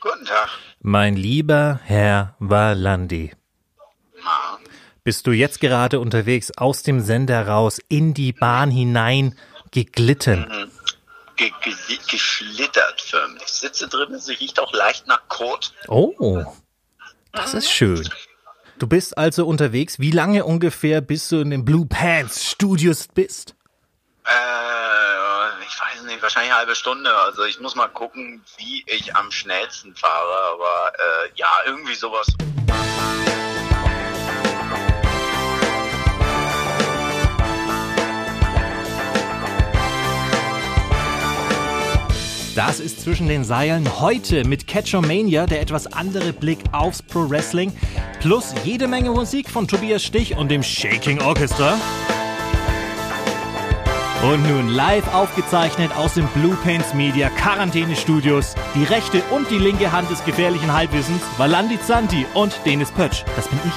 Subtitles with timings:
[0.00, 0.48] Guten Tag.
[0.80, 3.32] Mein lieber Herr Valandi,
[4.22, 4.58] Na,
[5.02, 9.36] bist du jetzt gerade unterwegs aus dem Sender raus in die Bahn hinein
[9.72, 10.46] geglitten?
[11.36, 11.74] ge ge
[12.10, 13.42] geschlittert förmlich.
[13.44, 15.72] Ich sitze drin, sie riecht auch leicht nach Kot.
[15.88, 16.44] Oh,
[17.32, 18.08] das ist schön.
[18.78, 19.98] Du bist also unterwegs.
[19.98, 23.54] Wie lange ungefähr bis du in den Blue Pants Studios bist?
[24.24, 24.30] Äh,
[26.08, 27.14] nicht, wahrscheinlich eine halbe Stunde.
[27.14, 30.54] Also ich muss mal gucken, wie ich am schnellsten fahre.
[30.54, 32.26] Aber äh, ja, irgendwie sowas.
[42.56, 47.72] Das ist zwischen den Seilen heute mit Catchomania, der etwas andere Blick aufs Pro Wrestling,
[48.18, 51.78] plus jede Menge Musik von Tobias Stich und dem Shaking Orchestra.
[54.20, 58.56] Und nun live aufgezeichnet aus dem Blue Paints Media Quarantäne Studios.
[58.74, 63.22] Die rechte und die linke Hand des gefährlichen Halbwissens, Valandi Zanti und Denis Pötsch.
[63.36, 63.72] Das bin ich.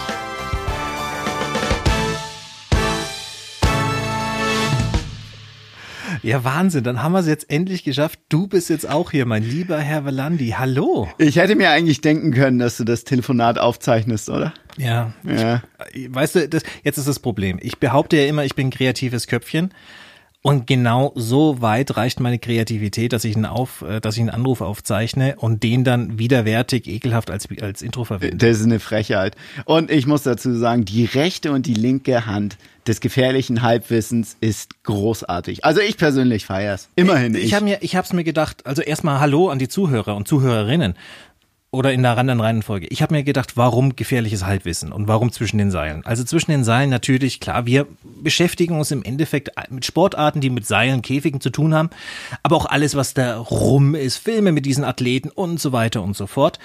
[6.24, 8.18] Ja, Wahnsinn, dann haben wir es jetzt endlich geschafft.
[8.30, 10.56] Du bist jetzt auch hier, mein lieber Herr Valandi.
[10.58, 11.08] Hallo.
[11.20, 14.54] Ich hätte mir eigentlich denken können, dass du das Telefonat aufzeichnest, oder?
[14.78, 15.14] Ja.
[15.24, 15.62] Ja.
[15.94, 17.60] Ich, weißt du, das, jetzt ist das Problem.
[17.62, 19.72] Ich behaupte ja immer, ich bin ein kreatives Köpfchen.
[20.44, 24.32] Und genau so weit reicht meine Kreativität, dass ich einen, Auf, äh, dass ich einen
[24.32, 28.38] Anruf aufzeichne und den dann widerwärtig, ekelhaft als, als Intro verwende.
[28.38, 29.36] Das ist eine Frechheit.
[29.66, 34.84] Und ich muss dazu sagen, die rechte und die linke Hand des gefährlichen Halbwissens ist
[34.84, 35.64] großartig.
[35.64, 36.90] Also ich persönlich feier's.
[36.96, 37.44] Immerhin ich.
[37.44, 40.96] Ich habe mir, ich hab's mir gedacht, also erstmal Hallo an die Zuhörer und Zuhörerinnen.
[41.74, 42.88] Oder in der anderen Reihenfolge.
[42.90, 46.06] Ich habe mir gedacht, warum gefährliches Halbwissen und warum zwischen den Seilen?
[46.06, 47.88] Also zwischen den Seilen natürlich, klar, wir
[48.22, 51.90] beschäftigen uns im Endeffekt mit Sportarten, die mit Seilen, Käfigen zu tun haben,
[52.44, 56.18] aber auch alles, was da rum ist, Filme mit diesen Athleten und so weiter und
[56.18, 56.60] so fort.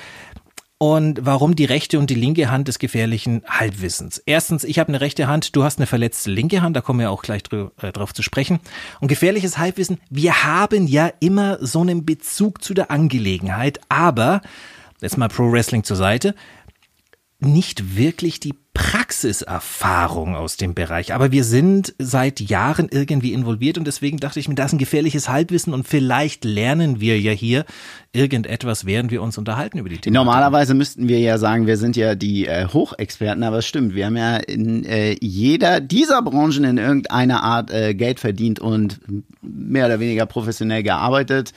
[0.79, 4.19] Und warum die rechte und die linke Hand des gefährlichen Halbwissens?
[4.27, 7.13] Erstens, ich habe eine rechte Hand, du hast eine verletzte linke Hand, da kommen wir
[7.13, 8.59] auch gleich drü äh, drauf zu sprechen.
[9.01, 14.43] Und gefährliches Halbwissen, wir haben ja immer so einen Bezug zu der Angelegenheit, aber
[15.01, 16.35] jetzt mal Pro Wrestling zur Seite,
[17.39, 21.15] nicht wirklich die Praxiserfahrung aus dem Bereich.
[21.15, 24.79] Aber wir sind seit Jahren irgendwie involviert und deswegen dachte ich mir, das ist ein
[24.79, 27.65] gefährliches Halbwissen und vielleicht lernen wir ja hier
[28.13, 30.15] irgendetwas, während wir uns unterhalten über die Themen.
[30.15, 34.07] Normalerweise müssten wir ja sagen, wir sind ja die äh, Hochexperten, aber es stimmt, wir
[34.07, 39.01] haben ja in äh, jeder dieser Branchen in irgendeiner Art äh, Geld verdient und
[39.43, 41.53] mehr oder weniger professionell gearbeitet.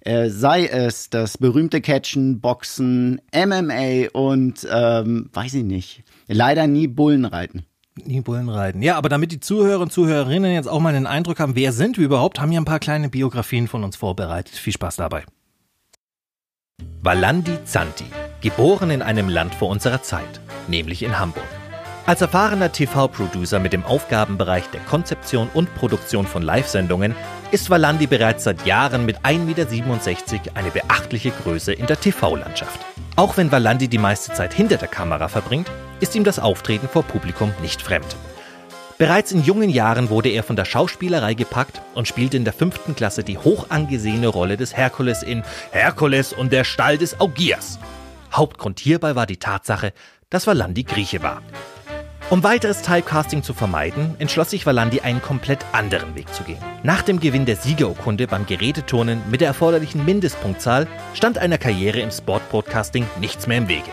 [0.00, 6.86] Äh, sei es das berühmte Catchen, Boxen, MMA und ähm, weiß ich nicht, leider nie
[6.86, 7.66] Bullenreiten.
[8.04, 8.82] Nie Bullenreiten.
[8.82, 11.98] Ja, aber damit die Zuhörer und Zuhörerinnen jetzt auch mal einen Eindruck haben, wer sind
[11.98, 14.54] wir überhaupt, haben wir ein paar kleine Biografien von uns vorbereitet.
[14.54, 15.24] Viel Spaß dabei.
[17.02, 18.04] Valandi Zanti,
[18.40, 21.44] geboren in einem Land vor unserer Zeit, nämlich in Hamburg.
[22.06, 27.14] Als erfahrener TV-Producer mit dem Aufgabenbereich der Konzeption und Produktion von Live-Sendungen
[27.52, 32.78] ist Valandi bereits seit Jahren mit 1,67 Meter eine beachtliche Größe in der TV-Landschaft.
[33.16, 35.68] Auch wenn Valandi die meiste Zeit hinter der Kamera verbringt,
[36.00, 38.16] ist ihm das Auftreten vor Publikum nicht fremd.
[38.98, 42.94] Bereits in jungen Jahren wurde er von der Schauspielerei gepackt und spielte in der fünften
[42.94, 47.78] Klasse die hoch angesehene Rolle des Herkules in Herkules und der Stall des Augias.
[48.32, 49.92] Hauptgrund hierbei war die Tatsache,
[50.28, 51.42] dass Valandi Grieche war.
[52.30, 56.62] Um weiteres Typecasting zu vermeiden, entschloss sich Valandi einen komplett anderen Weg zu gehen.
[56.84, 62.12] Nach dem Gewinn der Siegerurkunde beim Geräteturnen mit der erforderlichen Mindestpunktzahl stand einer Karriere im
[62.12, 63.90] Sportbroadcasting nichts mehr im Wege.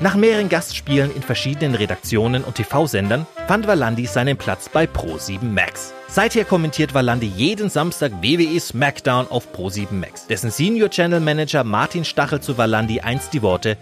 [0.00, 5.94] Nach mehreren Gastspielen in verschiedenen Redaktionen und TV-Sendern fand Valandi seinen Platz bei Pro7 Max.
[6.08, 10.26] Seither kommentiert Valandi jeden Samstag WWE SmackDown auf Pro7 Max.
[10.26, 13.76] Dessen Senior Channel Manager Martin Stachel zu Valandi einst die Worte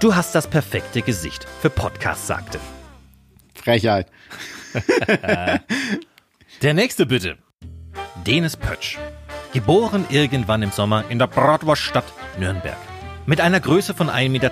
[0.00, 2.58] Du hast das perfekte Gesicht für Podcasts sagte.
[3.62, 4.08] Frechheit.
[6.62, 7.38] Der nächste bitte.
[8.26, 8.98] Denis Pötsch.
[9.52, 12.04] Geboren irgendwann im Sommer in der Bratwurststadt
[12.38, 12.76] Nürnberg.
[13.26, 14.50] Mit einer Größe von 1,92 Meter,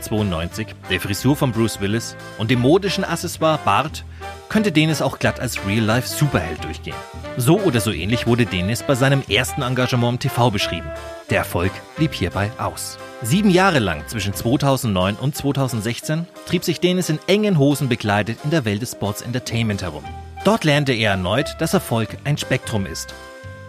[0.90, 4.05] der Frisur von Bruce Willis und dem modischen Accessoire Bart
[4.49, 6.96] könnte Denis auch glatt als Real-Life-Superheld durchgehen.
[7.37, 10.90] So oder so ähnlich wurde Denis bei seinem ersten Engagement im TV beschrieben.
[11.31, 12.99] Der Erfolg blieb hierbei aus.
[13.22, 18.50] Sieben Jahre lang, zwischen 2009 und 2016, trieb sich Denis in engen Hosen bekleidet in
[18.50, 20.05] der Welt des Sports Entertainment herum.
[20.46, 23.14] Dort lernte er erneut, dass Erfolg ein Spektrum ist.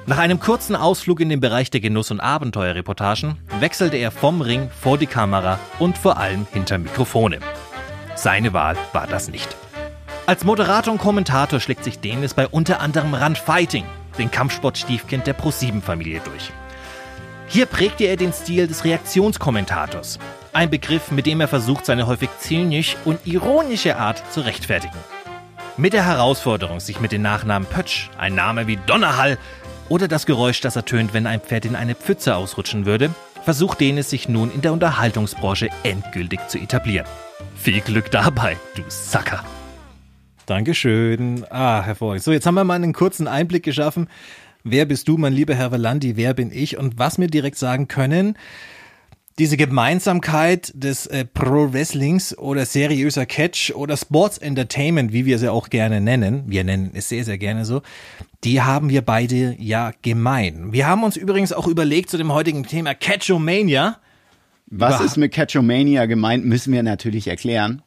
[0.06, 4.70] Nach einem kurzen Ausflug in den Bereich der Genuss- und Abenteuerreportagen wechselte er vom Ring
[4.80, 7.40] vor die Kamera und vor allem hinter Mikrofone.
[8.16, 9.54] Seine Wahl war das nicht.
[10.28, 13.84] Als Moderator und Kommentator schlägt sich Denis bei unter anderem Run Fighting,
[14.18, 16.52] den Kampfsport-Stiefkind der Pro7-Familie durch.
[17.54, 20.20] Hier prägte er den Stil des Reaktionskommentators.
[20.54, 24.96] Ein Begriff, mit dem er versucht, seine häufig zynisch und ironische Art zu rechtfertigen.
[25.76, 29.38] Mit der Herausforderung, sich mit den Nachnamen Pötsch, ein Name wie Donnerhall
[29.90, 33.10] oder das Geräusch, das ertönt, wenn ein Pferd in eine Pfütze ausrutschen würde,
[33.44, 37.08] versucht Denis sich nun in der Unterhaltungsbranche endgültig zu etablieren.
[37.58, 39.44] Viel Glück dabei, du Sacker.
[40.46, 41.46] Dankeschön.
[41.50, 42.24] Ah, hervorragend.
[42.24, 44.08] So, jetzt haben wir mal einen kurzen Einblick geschaffen.
[44.64, 46.16] Wer bist du, mein lieber Herr Valandi?
[46.18, 46.78] Wer bin ich?
[46.78, 48.36] Und was wir direkt sagen können,
[49.40, 55.70] diese Gemeinsamkeit des äh, Pro-Wrestlings oder seriöser Catch oder Sports Entertainment, wie wir sie auch
[55.70, 57.82] gerne nennen, wir nennen es sehr, sehr gerne so,
[58.44, 60.74] die haben wir beide ja gemein.
[60.74, 63.98] Wir haben uns übrigens auch überlegt zu dem heutigen Thema Catchomania.
[64.68, 67.82] Was ist mit Catchomania gemeint, müssen wir natürlich erklären.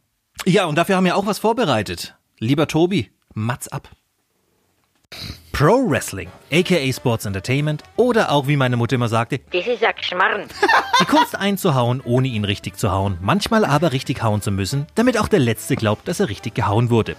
[0.44, 2.16] Ja, und dafür haben wir auch was vorbereitet.
[2.38, 3.90] Lieber Tobi, Mats ab.
[5.52, 9.94] Pro Wrestling, aka Sports Entertainment oder auch wie meine Mutter immer sagte, das ist ein
[9.96, 10.48] Geschmarren.
[11.00, 15.16] Die Kunst einzuhauen, ohne ihn richtig zu hauen, manchmal aber richtig hauen zu müssen, damit
[15.16, 17.14] auch der Letzte glaubt, dass er richtig gehauen wurde.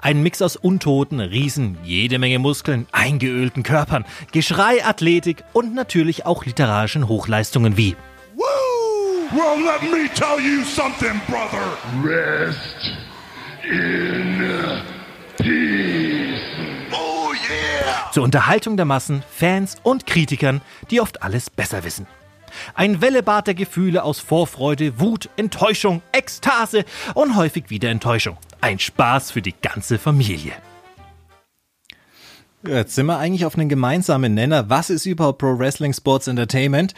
[0.00, 6.44] Ein Mix aus Untoten, Riesen, jede Menge Muskeln, eingeölten Körpern, Geschrei, Athletik und natürlich auch
[6.44, 7.96] literarischen Hochleistungen wie
[8.36, 8.44] Woo!
[9.32, 11.76] Well, let me tell you something, brother.
[12.04, 12.92] Rest
[13.64, 14.82] in
[15.38, 15.89] peace.
[18.12, 20.60] Zur Unterhaltung der Massen, Fans und Kritikern,
[20.90, 22.06] die oft alles besser wissen.
[22.74, 26.84] Ein Wellebad der Gefühle aus Vorfreude, Wut, Enttäuschung, Ekstase
[27.14, 28.36] und häufig wieder Enttäuschung.
[28.60, 30.52] Ein Spaß für die ganze Familie.
[32.66, 34.68] Jetzt sind wir eigentlich auf einen gemeinsamen Nenner.
[34.68, 36.92] Was ist überhaupt Pro Wrestling Sports Entertainment?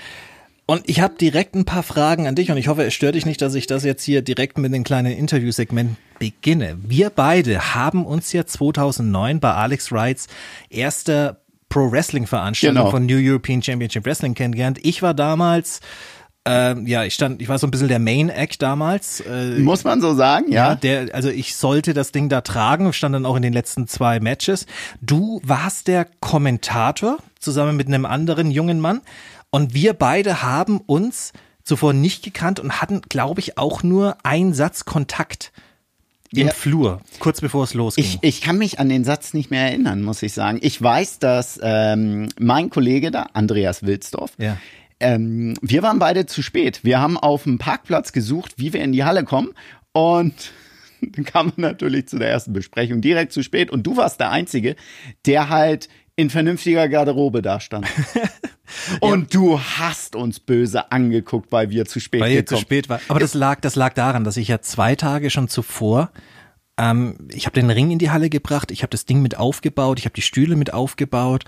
[0.73, 3.27] Und ich habe direkt ein paar Fragen an dich und ich hoffe, es stört dich
[3.27, 6.79] nicht, dass ich das jetzt hier direkt mit einem kleinen Interviewsegment beginne.
[6.83, 10.29] Wir beide haben uns ja 2009 bei Alex Wrights
[10.71, 12.91] erster Pro Wrestling Veranstaltung Genau.
[12.91, 14.79] von New European Championship Wrestling kennengelernt.
[14.83, 15.83] Ich war damals,
[16.47, 19.21] ähm, ja, ich stand, ich war so ein bisschen der Main Act damals.
[19.21, 20.71] Äh, Muss man so sagen, ja?
[20.71, 23.89] ja, der, also ich sollte das Ding da tragen, stand dann auch in den letzten
[23.89, 24.65] zwei Matches.
[25.03, 29.03] Du warst der Kommentator zusammen mit einem anderen jungen Mann
[29.53, 31.33] und wir beide haben uns
[31.63, 35.53] zuvor nicht gekannt und hatten, glaube ich, auch nur einen Satz Kontakt
[36.33, 36.53] im Ja.
[36.53, 38.05] Flur, kurz bevor es losging.
[38.05, 40.59] Ich, ich kann mich an den Satz nicht mehr erinnern, muss ich sagen.
[40.63, 44.57] Ich weiß, dass ähm, mein Kollege da, Andreas Wilsdorf, Ja.
[44.99, 46.81] ähm, wir waren beide zu spät.
[46.85, 49.51] Wir haben auf dem Parkplatz gesucht, wie wir in die Halle kommen
[49.93, 50.33] und
[51.03, 54.31] dann kam man natürlich zu der ersten Besprechung direkt zu spät und du warst der
[54.31, 54.75] Einzige,
[55.27, 57.87] der halt in vernünftiger Garderobe da stand.
[59.01, 63.01] Und du hast uns böse angeguckt, weil wir zu spät weil ihr zu spät war.
[63.09, 66.11] Aber das lag, das lag daran, dass ich ja zwei Tage schon zuvor,
[66.79, 69.99] ähm, ich habe den Ring in die Halle gebracht, ich habe das Ding mit aufgebaut,
[69.99, 71.45] ich habe die Stühle mit aufgebaut.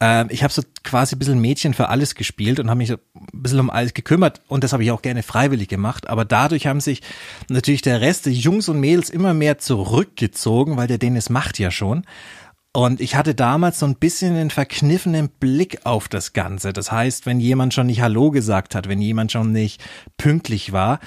[0.00, 2.94] Ähm, ich habe so quasi ein bisschen Mädchen für alles gespielt und habe mich so
[2.94, 6.08] ein bisschen um alles gekümmert und das habe ich auch gerne freiwillig gemacht.
[6.08, 7.02] Aber dadurch haben sich
[7.48, 11.70] natürlich der Rest der Jungs und Mädels immer mehr zurückgezogen, weil der Dennis macht ja
[11.70, 12.04] schon.
[12.74, 16.72] Und ich hatte damals so ein bisschen einen verkniffenen Blick auf das Ganze.
[16.72, 19.84] Das heißt, wenn jemand schon nicht Hallo gesagt hat, wenn jemand schon nicht
[20.16, 20.98] pünktlich war,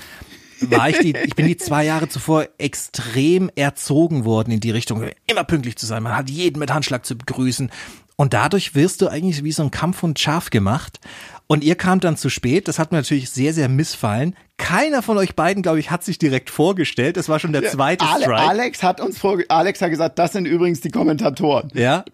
[0.62, 5.10] war ich die, ich bin die zwei Jahre zuvor extrem erzogen worden in die Richtung,
[5.28, 6.04] immer pünktlich zu sein.
[6.04, 7.72] Man hat jeden mit Handschlag zu begrüßen.
[8.18, 11.00] Und dadurch wirst du eigentlich wie so ein Kampfhund scharf gemacht.
[11.48, 12.68] Und ihr kamt dann zu spät.
[12.68, 14.36] Das hat mir natürlich sehr, sehr missfallen.
[14.58, 17.18] Keiner von euch beiden, glaube ich, hat sich direkt vorgestellt.
[17.18, 18.42] Das war schon der zweite Ale Strike.
[18.42, 21.70] Alex hat uns vor, Alex hat gesagt, das sind übrigens die Kommentatoren.
[21.74, 22.06] Ja.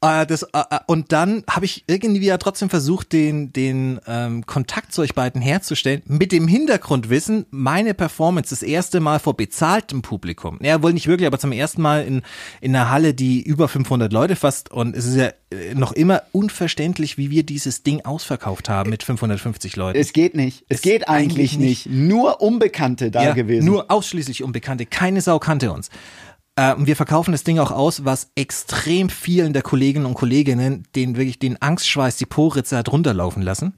[0.00, 4.92] Äh, das, äh, und dann habe ich irgendwie ja trotzdem versucht, den, den ähm, Kontakt
[4.92, 10.58] zu euch beiden herzustellen, mit dem Hintergrundwissen, meine Performance das erste Mal vor bezahltem Publikum.
[10.62, 12.22] Ja, wohl nicht wirklich, aber zum ersten Mal in,
[12.60, 14.70] in einer Halle, die über 500 Leute fasst.
[14.70, 19.02] Und es ist ja äh, noch immer unverständlich, wie wir dieses Ding ausverkauft haben mit
[19.02, 19.98] 550 Leuten.
[19.98, 20.64] Es geht nicht.
[20.68, 21.86] Es Es geht eigentlich eigentlich nicht.
[21.86, 23.66] Nur Unbekannte da ja, gewesen.
[23.66, 24.86] Nur ausschließlich Unbekannte.
[24.86, 25.90] Keine Sau kannte uns.
[26.58, 31.16] Äh, wir verkaufen das Ding auch aus, was extrem vielen der Kolleginnen und Kolleginnen den
[31.16, 33.74] wirklich den Angstschweiß, die Poritze hat runterlaufen lassen.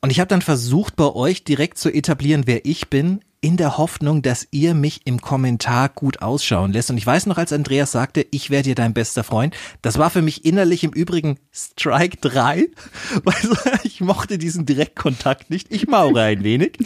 [0.00, 3.78] Und ich habe dann versucht, bei euch direkt zu etablieren, wer ich bin, in der
[3.78, 6.90] Hoffnung, dass ihr mich im Kommentar gut ausschauen lässt.
[6.90, 10.10] Und ich weiß noch, als Andreas sagte, ich werde dir dein bester Freund, das war
[10.10, 12.66] für mich innerlich im Übrigen Strike 3,
[13.22, 13.34] weil
[13.84, 15.72] ich mochte diesen Direktkontakt nicht.
[15.72, 16.76] Ich maure ein wenig.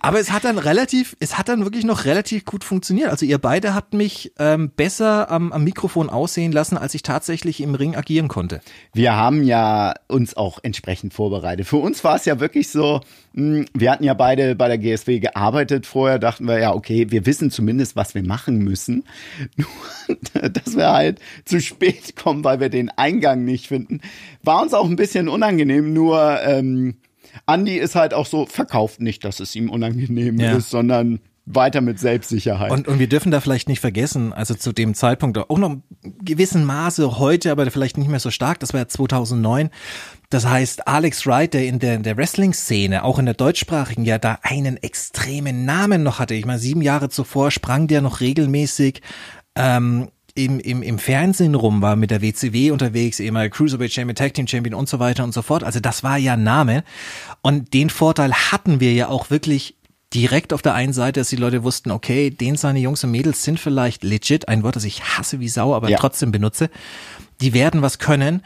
[0.00, 3.10] Aber es hat dann relativ, es hat dann wirklich noch relativ gut funktioniert.
[3.10, 7.60] Also ihr beide habt mich ähm, besser am, am Mikrofon aussehen lassen, als ich tatsächlich
[7.60, 8.60] im Ring agieren konnte.
[8.92, 11.66] Wir haben ja uns auch entsprechend vorbereitet.
[11.66, 13.00] Für uns war es ja wirklich so,
[13.32, 15.86] mh, wir hatten ja beide bei der GSW gearbeitet gearbeitet.
[15.86, 19.04] Vorher dachten wir, ja, okay, wir wissen zumindest, was wir machen müssen.
[19.56, 24.00] Nur, dass wir halt zu spät kommen, weil wir den Eingang nicht finden,
[24.42, 25.92] war uns auch ein bisschen unangenehm.
[25.92, 26.96] Nur ähm,
[27.46, 30.56] Andy ist halt auch so, verkauft nicht, dass es ihm unangenehm Ja.
[30.56, 32.72] ist, sondern weiter mit Selbstsicherheit.
[32.72, 35.82] Und, und wir dürfen da vielleicht nicht vergessen, also zu dem Zeitpunkt auch noch in
[36.22, 39.70] gewissem Maße heute, aber vielleicht nicht mehr so stark, das war ja 2009.
[40.28, 44.18] Das heißt, Alex Wright, der in der, in der Wrestling-Szene, auch in der deutschsprachigen, ja
[44.18, 46.34] da einen extremen Namen noch hatte.
[46.34, 49.02] Ich meine, sieben Jahre zuvor sprang der noch regelmäßig
[49.54, 54.34] ähm, im, im, im Fernsehen rum, war mit der WCW unterwegs, ehemaliger Cruiserweight Champion, Tag
[54.34, 55.64] Team Champion und so weiter und so fort.
[55.64, 56.84] Also das war ja Name.
[57.40, 59.75] Und den Vorteil hatten wir ja auch wirklich
[60.16, 63.44] direkt auf der einen Seite, dass die Leute wussten, okay, den seine Jungs und Mädels
[63.44, 65.98] sind vielleicht legit, ein Wort, das ich hasse wie Sau, aber Ja.
[65.98, 66.70] trotzdem benutze.
[67.42, 68.42] Die werden was können.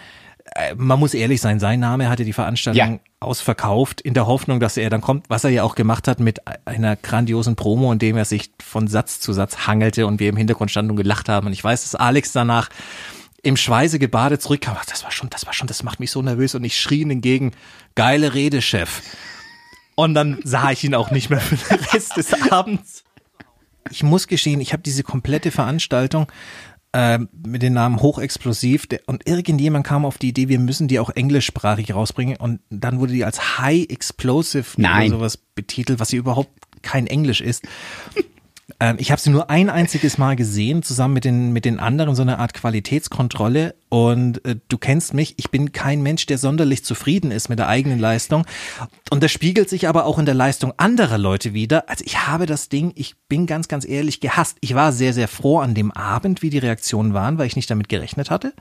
[0.57, 2.99] Äh, Man muss ehrlich sein, sein Name hatte die Veranstaltung Ja.
[3.21, 6.41] ausverkauft, in der Hoffnung, dass er dann kommt, was er ja auch gemacht hat mit
[6.67, 10.37] einer grandiosen Promo, in dem er sich von Satz zu Satz hangelte und wir im
[10.37, 11.47] Hintergrund standen und gelacht haben.
[11.47, 12.69] Und ich weiß, dass Alex danach
[13.43, 14.77] im Schweiße gebadet zurückkam.
[14.79, 17.03] Ach, Das war schon, das war schon, das macht mich so nervös und ich schrie
[17.03, 17.53] ihm entgegen,
[17.95, 19.03] geile Rede, Chef.
[20.00, 23.04] Und dann sah ich ihn auch nicht mehr für den Rest des Abends.
[23.90, 26.33] Ich muss gestehen, ich habe diese komplette Veranstaltung
[26.92, 31.00] äh, mit dem Namen Hochexplosiv der, und irgendjemand kam auf die Idee, wir müssen die
[31.00, 35.09] auch englischsprachig rausbringen und dann wurde die als High Explosive Nein.
[35.09, 37.69] oder sowas betitelt, was sie überhaupt kein Englisch ist.
[38.81, 42.15] Ähm, ich habe sie nur ein einziges Mal gesehen, zusammen mit den, mit den anderen,
[42.15, 43.75] so eine Art Qualitätskontrolle.
[43.91, 47.69] Und äh, du kennst mich, ich bin kein Mensch, der sonderlich zufrieden ist mit der
[47.69, 48.47] eigenen Leistung.
[49.11, 51.89] Und das spiegelt sich aber auch in der Leistung anderer Leute wieder.
[51.89, 54.57] Also ich habe das Ding, ich bin ganz, ganz ehrlich gehasst.
[54.61, 57.71] Ich war sehr, sehr froh an dem Abend, wie die Reaktionen waren, weil ich nicht
[57.71, 58.55] damit gerechnet hatte.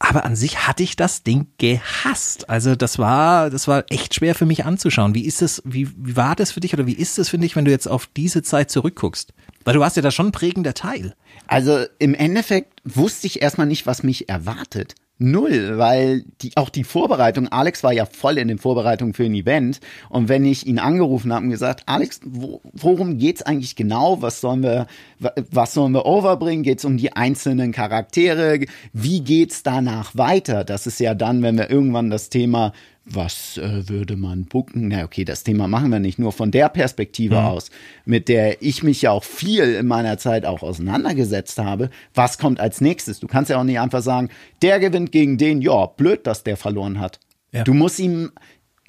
[0.00, 2.48] Aber an sich hatte ich das Ding gehasst.
[2.48, 5.14] Also das war, das war echt schwer für mich anzuschauen.
[5.14, 7.56] Wie ist es, wie, wie war das für dich oder wie ist es für dich,
[7.56, 9.34] wenn du jetzt auf diese Zeit zurückguckst?
[9.64, 11.14] Weil du warst ja da schon ein prägender Teil.
[11.48, 14.94] Also im Endeffekt wusste ich erstmal nicht, was mich erwartet.
[15.20, 19.34] Null, weil die, auch die Vorbereitung, Alex war ja voll in den Vorbereitungen für ein
[19.34, 19.80] Event.
[20.10, 24.22] Und wenn ich ihn angerufen habe und gesagt, Alex, wo, worum geht's eigentlich genau?
[24.22, 24.86] Was sollen wir,
[25.18, 26.62] wa- was sollen wir overbringen?
[26.62, 28.60] Geht's um die einzelnen Charaktere?
[28.92, 30.62] Wie geht's danach weiter?
[30.62, 32.72] Das ist ja dann, wenn wir irgendwann das Thema
[33.10, 34.88] was äh, würde man bucken?
[34.88, 37.70] Na okay, das Thema machen wir nicht nur von der Perspektive aus,
[38.04, 41.90] mit der ich mich ja auch viel in meiner Zeit auch auseinandergesetzt habe.
[42.14, 43.20] Was kommt als nächstes?
[43.20, 44.28] Du kannst ja auch nicht einfach sagen,
[44.62, 47.20] der gewinnt gegen den, ja, blöd, dass der verloren hat.
[47.52, 47.64] Ja.
[47.64, 48.30] Du musst ihm,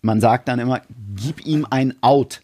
[0.01, 0.81] man sagt dann immer,
[1.15, 2.41] gib ihm ein Out.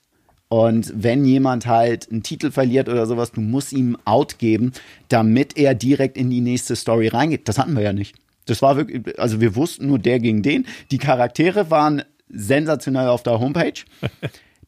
[0.48, 4.74] Und wenn jemand halt einen Titel verliert oder sowas, du musst ihm ein Out geben,
[5.10, 7.48] damit er direkt in die nächste Story reingeht.
[7.50, 8.15] Das hatten wir ja nicht.
[8.46, 10.66] Das war wirklich, also wir wussten nur der gegen den.
[10.92, 13.74] Die Charaktere waren sensationell auf der Homepage.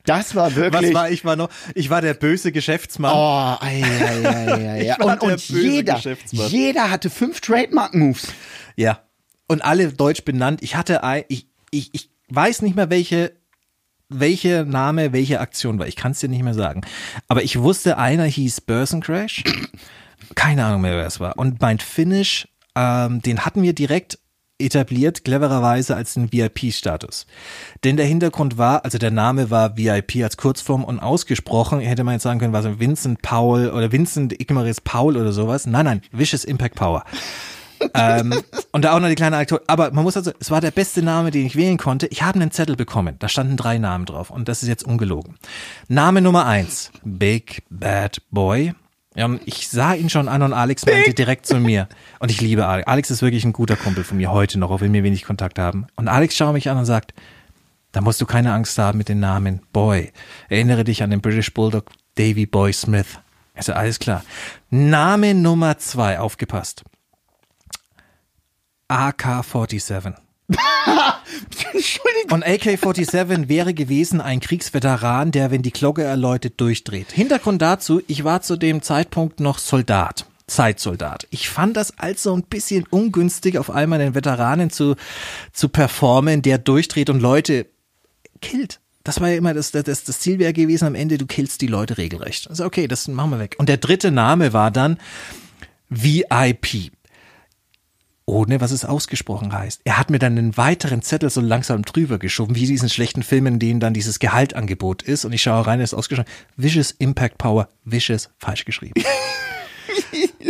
[0.05, 0.89] Das war wirklich.
[0.89, 1.50] Was war ich war noch?
[1.75, 3.13] Ich war der böse Geschäftsmann.
[3.13, 6.48] Oh, ei, ei, ei, ei, war Und, der und böse jeder, Geschäftsmann.
[6.50, 8.27] jeder hatte fünf Trademark-Moves.
[8.75, 9.00] Ja.
[9.48, 10.62] Und alle deutsch benannt.
[10.62, 13.31] Ich hatte ein, ich, ich, ich weiß nicht mehr, welche,
[14.10, 15.88] welche Name, welche Aktion war.
[15.88, 16.81] Ich kann es dir nicht mehr sagen.
[17.27, 19.43] Aber ich wusste, einer hieß Börsencrash.
[20.36, 21.38] Keine Ahnung mehr, wer es war.
[21.38, 24.19] Und mein Finish, ähm, den hatten wir direkt
[24.60, 27.27] etabliert, clevererweise als den VIP-Status.
[27.84, 32.15] Denn der Hintergrund war, also der Name war VIP als Kurzform und ausgesprochen, hätte man
[32.15, 35.67] jetzt sagen können, was Vincent Paul oder Vincent Igmaris Paul oder sowas.
[35.67, 37.03] Nein, nein, Vicious Impact Power.
[37.93, 38.41] ähm,
[38.72, 39.60] und da auch noch die kleine Aktion.
[39.67, 42.07] Aber man muss also, es war der beste Name, den ich wählen konnte.
[42.07, 43.17] Ich habe einen Zettel bekommen.
[43.19, 44.31] Da standen drei Namen drauf.
[44.31, 45.36] Und das ist jetzt ungelogen.
[45.88, 46.91] Name Nummer eins.
[47.03, 48.74] Big Bad Boy.
[49.45, 51.88] Ich sah ihn schon an und Alex meinte direkt zu mir.
[52.19, 52.88] Und ich liebe Alex.
[52.88, 55.57] Alex ist wirklich ein guter Kumpel von mir heute noch, auch wenn wir wenig Kontakt
[55.57, 55.88] haben.
[55.95, 57.15] Und Alex schaut mich an und sagt,
[57.93, 60.12] da musst du keine Angst haben mit dem Namen Boy.
[60.50, 63.19] Erinnere dich an den British Bulldog Davy Boy Smith.
[63.55, 64.24] Also alles klar.
[64.69, 66.83] Name Nummer zwei, aufgepasst.
[68.89, 70.13] AK-47.
[71.74, 72.32] Entschuldigung.
[72.32, 77.12] Und AK-47 wäre gewesen ein Kriegsveteran, der, wenn die Glocke erläutet, durchdreht.
[77.12, 80.25] Hintergrund dazu, ich war zu dem Zeitpunkt noch Soldat.
[80.48, 81.27] Zeitsoldat.
[81.30, 84.96] Ich fand das als so ein bisschen ungünstig, auf einmal einen Veteranen zu,
[85.51, 87.66] zu performen, der durchdreht und Leute
[88.39, 88.80] killt.
[89.04, 91.68] Das war ja immer das, das, das Ziel wäre gewesen am Ende, du killst die
[91.68, 92.50] Leute regelrecht.
[92.50, 93.56] Also okay, das machen wir weg.
[93.58, 94.98] Und der dritte Name war dann
[95.89, 96.92] VIP
[98.27, 99.81] ohne was es ausgesprochen heißt.
[99.86, 103.53] Er hat mir dann einen weiteren Zettel so langsam drüber geschoben, wie diesen schlechten Filmen,
[103.53, 105.24] in denen dann dieses Gehaltangebot ist.
[105.25, 106.29] Und ich schaue rein, er ist ausgeschrieben.
[106.57, 109.01] Vicious Impact Power, Vicious, falsch geschrieben.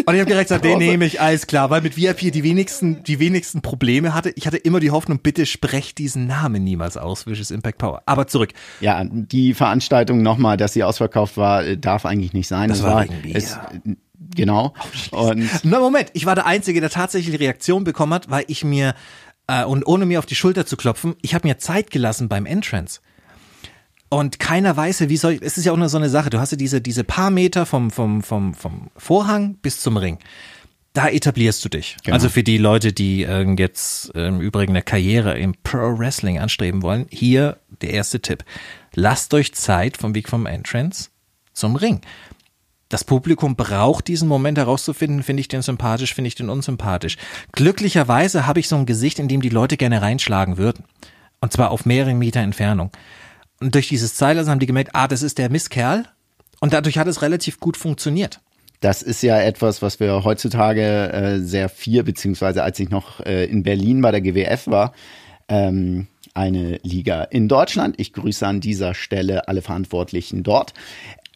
[0.06, 3.04] Und ich habe direkt gesagt, den nehme ich, alles klar, weil mit VIP die wenigsten,
[3.04, 4.32] die wenigsten Probleme hatte.
[4.36, 8.02] Ich hatte immer die Hoffnung, bitte sprecht diesen Namen niemals aus, Vicious Impact Power.
[8.06, 8.54] Aber zurück.
[8.80, 12.70] Ja, die Veranstaltung nochmal, dass sie ausverkauft war, äh, darf eigentlich nicht sein.
[12.70, 13.36] Das Es war Bier.
[13.36, 13.58] es,
[14.36, 14.74] Genau.
[15.12, 18.64] Und Na Moment, ich war der Einzige, der tatsächlich die Reaktion bekommen hat, weil ich
[18.64, 18.96] mir,
[19.48, 22.46] äh, und ohne mir auf die Schulter zu klopfen, ich habe mir Zeit gelassen beim
[22.46, 23.00] Entrance.
[24.10, 26.40] Und keiner weiß, wie soll ich, es ist ja auch nur so eine Sache, du
[26.40, 30.20] hast ja diese, diese paar Meter vom, vom, vom, vom Vorhang bis zum Ring.
[30.94, 31.98] Da etablierst du dich.
[32.04, 32.16] Genau.
[32.16, 36.40] Also für die Leute, die äh, jetzt äh, im Übrigen eine Karriere im Pro Wrestling
[36.40, 38.44] anstreben wollen, hier der erste Tipp.
[38.96, 41.10] Lasst euch Zeit vom Weg vom Entrance
[41.54, 42.02] zum Ring.
[42.90, 47.18] Das Publikum braucht diesen Moment herauszufinden, finde ich den sympathisch, finde ich den unsympathisch.
[47.52, 50.86] Glücklicherweise habe ich so ein Gesicht, in dem die Leute gerne reinschlagen würden.
[51.42, 52.92] Und zwar auf mehrere Meter Entfernung.
[53.60, 56.06] Und durch dieses Zeilassen haben die gemerkt, ah, das ist der Misskerl.
[56.60, 58.40] Und dadurch hat es relativ gut funktioniert.
[58.80, 63.46] Das ist ja etwas, was wir heutzutage äh, sehr viel, beziehungsweise als ich noch äh,
[63.46, 64.94] in Berlin bei der GWF war,
[65.48, 67.96] ähm, eine Liga in Deutschland.
[68.00, 70.74] Ich grüße an dieser Stelle alle Verantwortlichen dort.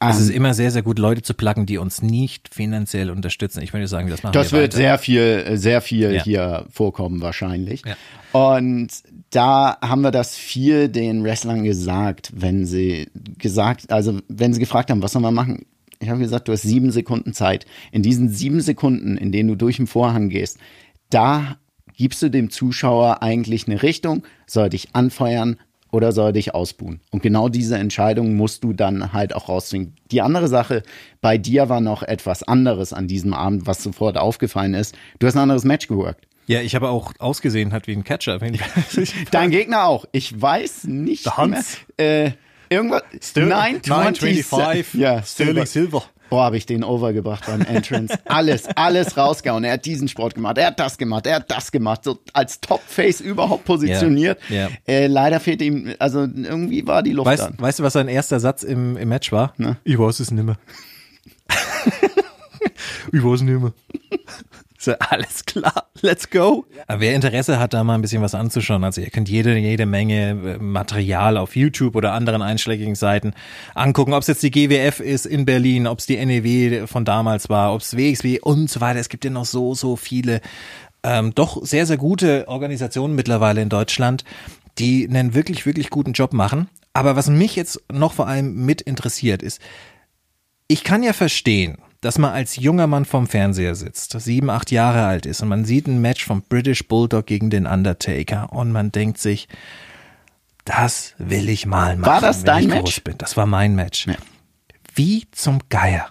[0.03, 3.61] Es Ähm, ist immer sehr, sehr gut, Leute zu pluggen, die uns nicht finanziell unterstützen.
[3.61, 4.77] Ich würde sagen, das machen Das wir wird weiter.
[4.77, 6.23] sehr viel, sehr viel Ja.
[6.23, 7.83] hier vorkommen wahrscheinlich.
[7.85, 7.95] Ja.
[8.39, 8.89] Und
[9.29, 14.89] da haben wir das viel den Wrestlern gesagt, wenn sie gesagt, also wenn sie gefragt
[14.89, 15.65] haben, was sollen wir machen?
[15.99, 17.67] Ich habe gesagt, du hast sieben Sekunden Zeit.
[17.91, 20.57] In diesen sieben Sekunden, in denen du durch den Vorhang gehst,
[21.11, 21.57] da
[21.95, 25.57] gibst du dem Zuschauer eigentlich eine Richtung, soll dich anfeuern
[25.91, 27.01] oder soll er dich ausbuhen.
[27.11, 29.95] Und genau diese Entscheidung musst du dann halt auch rauszwingen.
[30.11, 30.83] Die andere Sache,
[31.21, 34.95] bei dir war noch etwas anderes an diesem Abend, was sofort aufgefallen ist.
[35.19, 36.27] Du hast ein anderes Match geworkt.
[36.47, 38.39] Ja, ich habe auch ausgesehen hat wie ein Catcher.
[39.31, 40.05] Dein Gegner auch.
[40.11, 41.77] Ich weiß nicht Der Hans.
[41.97, 42.25] mehr.
[42.25, 42.31] Äh,
[42.69, 43.03] irgendwas.
[43.35, 44.99] Nein, 925.
[44.99, 46.03] Ja, Sterling Silver.
[46.31, 48.17] Boah, habe ich den overgebracht beim Entrance.
[48.25, 49.65] Alles, alles rausgehauen.
[49.65, 52.05] Er hat diesen Sport gemacht, er hat das gemacht, er hat das gemacht.
[52.05, 54.39] So als Top-Face überhaupt positioniert.
[54.47, 54.69] Ja, ja.
[54.87, 57.55] Äh, leider fehlt ihm, also irgendwie war die Luft Weißt, an.
[57.57, 59.53] weißt du, was sein erster Satz im, im Match war?
[59.57, 59.75] Na?
[59.83, 60.55] Ich weiß es nimmer.
[63.11, 63.73] ich weiß nimmer.
[64.83, 66.65] So, alles klar, let's go.
[66.87, 69.85] Aber wer Interesse hat, da mal ein bisschen was anzuschauen, also ihr könnt jede, jede
[69.85, 73.33] Menge äh, Material auf YouTube oder anderen einschlägigen Seiten
[73.75, 77.47] angucken, ob es jetzt die GWF ist in Berlin, ob es die NEW von damals
[77.47, 78.99] war, ob es WXW und so weiter.
[78.99, 80.41] Es gibt ja noch so, so viele
[81.03, 84.23] ähm, doch sehr, sehr gute Organisationen mittlerweile in Deutschland,
[84.79, 86.69] die einen wirklich, wirklich guten Job machen.
[86.93, 89.61] Aber was mich jetzt noch vor allem mit interessiert ist,
[90.67, 95.05] ich kann ja verstehen, dass man als junger Mann vorm Fernseher sitzt, sieben, acht Jahre
[95.05, 98.91] alt ist und man sieht ein Match vom British Bulldog gegen den Undertaker und man
[98.91, 99.47] denkt sich,
[100.65, 102.11] das will ich mal machen.
[102.11, 102.81] War das wenn dein ich Match?
[102.81, 103.17] groß Bin.
[103.19, 104.07] Das war mein Match.
[104.07, 104.15] Ja.
[104.95, 106.09] Wie zum Geier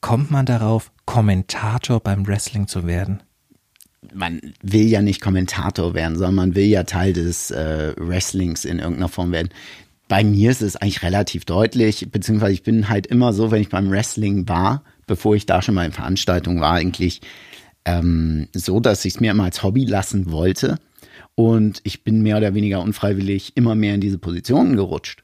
[0.00, 3.22] kommt man darauf, Kommentator beim Wrestling zu werden?
[4.14, 8.78] man will ja nicht Kommentator werden, sondern man will ja Teil des äh, Wrestlings in
[8.78, 9.50] irgendeiner Form werden.
[10.12, 13.70] Bei mir ist es eigentlich relativ deutlich, beziehungsweise ich bin halt immer so, wenn ich
[13.70, 17.22] beim Wrestling war, bevor ich da schon mal in Veranstaltungen war, eigentlich
[17.86, 20.78] ähm, so, dass ich es mir immer als Hobby lassen wollte.
[21.34, 25.22] Und ich bin mehr oder weniger unfreiwillig immer mehr in diese Positionen gerutscht.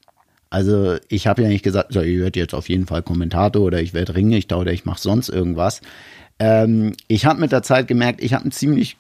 [0.49, 3.83] Also ich habe ja nicht gesagt, so, ich werde jetzt auf jeden Fall Kommentator oder
[3.83, 5.83] ich werde Ringrichter oder ich mache sonst irgendwas.
[6.39, 8.97] Ähm, ich habe mit der Zeit gemerkt, ich habe ein ziemlich,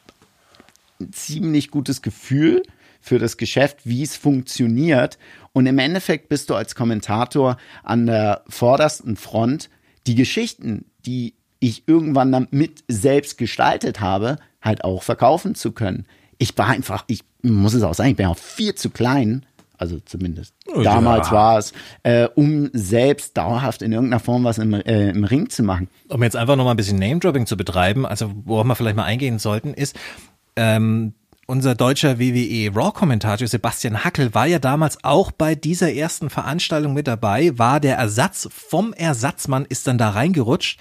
[1.01, 2.62] ein ziemlich gutes Gefühl
[3.01, 5.19] für das Geschäft, wie es funktioniert.
[5.53, 9.71] Und im Endeffekt bist du als Kommentator an der vordersten Front,
[10.07, 16.07] die Geschichten, die ich irgendwann damit selbst gestaltet habe, halt auch verkaufen zu können.
[16.39, 19.45] Ich war einfach, ich muss es auch sagen, ich bin auch viel zu klein,
[19.77, 21.33] also zumindest Oh, damals ja.
[21.33, 25.63] war es, äh, um selbst dauerhaft in irgendeiner Form was im, äh, im Ring zu
[25.63, 25.89] machen.
[26.09, 29.05] um jetzt einfach noch mal ein bisschen Name-Dropping zu betreiben, also worauf wir vielleicht mal
[29.05, 29.97] eingehen sollten, ist,
[30.57, 31.15] ähm,
[31.49, 37.09] unser deutscher WWE Raw-Kommentator Sebastian Hackel war ja damals auch bei dieser ersten Veranstaltung mit
[37.09, 40.79] dabei, war der Ersatz vom Ersatzmann, ist dann da reingerutscht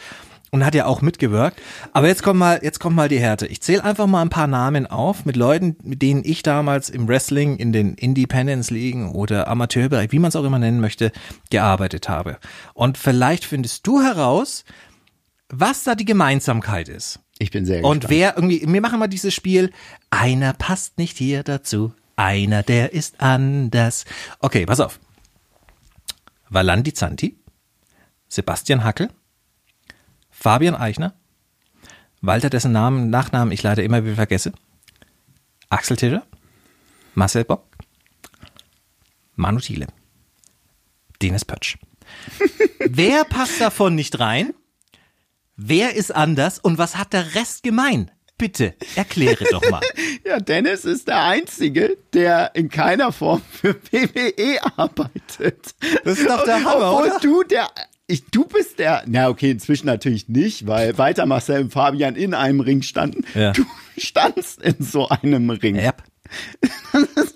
[0.51, 1.61] und hat ja auch mitgewirkt.
[1.93, 3.47] Aber jetzt kommt mal, jetzt kommt mal die Härte.
[3.47, 7.07] Ich zähle einfach mal ein paar Namen auf mit Leuten, mit denen ich damals im
[7.07, 11.13] Wrestling, in den Independence-Ligen oder Amateurbereich, wie man es auch immer nennen möchte,
[11.49, 12.39] gearbeitet habe.
[12.73, 14.65] Und vielleicht findest du heraus,
[15.47, 17.21] was da die Gemeinsamkeit ist.
[17.39, 18.09] Ich bin sehr Und gespannt.
[18.09, 19.71] wer irgendwie, wir machen mal dieses Spiel,
[20.09, 24.05] einer passt nicht hier dazu, einer, der ist anders.
[24.39, 24.99] Okay, pass auf.
[26.49, 27.37] Valandi Zanti,
[28.27, 29.09] Sebastian Hackel,
[30.31, 31.13] Fabian Eichner,
[32.21, 34.53] Walter, dessen Namen, Nachnamen ich leider immer wieder vergesse,
[35.69, 36.25] Axel Tischer,
[37.13, 37.65] Marcel Bock,
[39.35, 39.87] Manu Thiele,
[41.21, 41.77] Dennis Pötsch.
[42.79, 44.53] Wer passt davon nicht rein?
[45.59, 48.11] Wer ist anders und was hat der Rest gemein?
[48.37, 49.81] Bitte, erkläre doch mal.
[50.23, 55.73] Ja, Dennis ist der Einzige, der in keiner Form für WWE arbeitet.
[56.03, 57.19] Das ist doch der Hammer, Obwohl oder?
[57.21, 57.69] du der,
[58.05, 62.33] ich, du bist der, na okay, inzwischen natürlich nicht, weil weiter Marcel und Fabian in
[62.33, 63.23] einem Ring standen.
[63.33, 63.53] Ja.
[63.53, 63.65] Du
[63.97, 65.75] standst in so einem Ring.
[65.77, 66.03] Yep.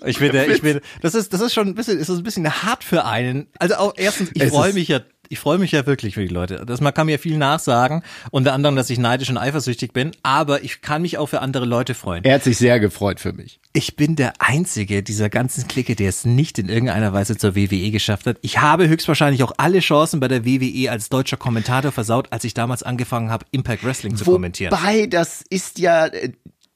[0.04, 2.62] Ich bin, der, ich bin, das ist, das ist schon ein bisschen, ist ein bisschen
[2.62, 3.48] hart für einen.
[3.58, 5.00] Also auch erstens, ich freue mich ja,
[5.32, 6.62] ich freue mich ja wirklich für die Leute.
[6.66, 10.62] Das, man kann mir viel nachsagen, unter anderem, dass ich neidisch und eifersüchtig bin, aber
[10.62, 12.22] ich kann mich auch für andere Leute freuen.
[12.24, 13.58] Er hat sich sehr gefreut für mich.
[13.72, 17.90] Ich bin der Einzige dieser ganzen Clique, der es nicht in irgendeiner Weise zur WWE
[17.90, 18.36] geschafft hat.
[18.42, 22.52] Ich habe höchstwahrscheinlich auch alle Chancen bei der WWE als deutscher Kommentator versaut, als ich
[22.52, 24.70] damals angefangen habe, Impact Wrestling zu kommentieren.
[24.70, 26.32] Wobei, das ist ja äh,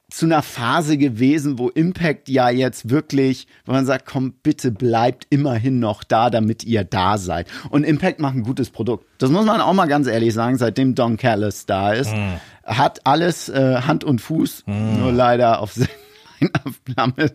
[0.09, 5.27] zu einer Phase gewesen, wo Impact ja jetzt wirklich, wo man sagt, komm, bitte bleibt
[5.29, 7.47] immerhin noch da, damit ihr da seid.
[7.69, 9.05] Und Impact macht ein gutes Produkt.
[9.17, 12.33] Das muss man auch mal ganz ehrlich sagen, seitdem Don Callis da ist, Hm.
[12.63, 15.73] hat alles äh, Hand und Fuß, nur leider auf
[16.85, 17.31] Flamme.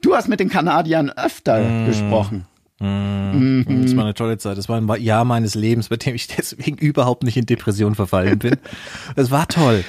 [0.00, 1.86] Du hast mit den Kanadiern öfter Hm.
[1.86, 2.46] gesprochen.
[2.78, 4.56] Das war eine tolle Zeit.
[4.58, 8.38] Das war ein Jahr meines Lebens, bei dem ich deswegen überhaupt nicht in Depression verfallen
[8.38, 8.56] bin.
[9.16, 9.84] Das war toll.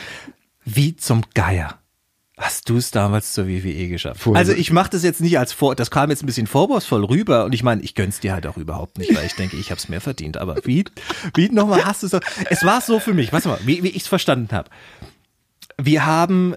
[0.65, 1.75] Wie zum Geier.
[2.37, 4.19] Hast du es damals zur WWE geschafft?
[4.21, 4.39] Furchtbar.
[4.39, 7.45] Also ich mache das jetzt nicht als vor, das kam jetzt ein bisschen vorwurfsvoll rüber
[7.45, 9.79] und ich meine, ich gönn's dir halt auch überhaupt nicht, weil ich denke, ich habe
[9.79, 10.35] es mehr verdient.
[10.35, 10.83] Aber wie,
[11.33, 12.19] wie nochmal hast du so?
[12.49, 14.69] Es war so für mich, warte mal, wie, wie ich es verstanden habe.
[15.81, 16.55] Wir haben,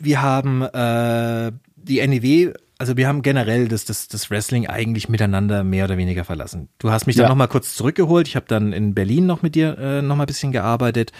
[0.00, 5.64] wir haben äh, die NEW, also wir haben generell das, das, das Wrestling eigentlich miteinander
[5.64, 6.68] mehr oder weniger verlassen.
[6.78, 7.28] Du hast mich dann Ja.
[7.28, 8.28] noch mal kurz zurückgeholt.
[8.28, 11.12] Ich habe dann in Berlin noch mit dir äh, noch mal ein bisschen gearbeitet.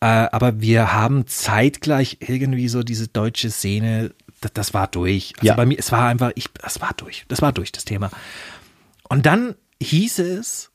[0.00, 5.32] Äh, aber wir haben zeitgleich irgendwie so diese deutsche Szene, das, das war durch.
[5.38, 5.54] Also Ja.
[5.54, 7.24] bei mir, es war einfach, ich, das war durch.
[7.28, 8.10] Das war durch, das Thema.
[9.08, 10.70] Und dann hieß es,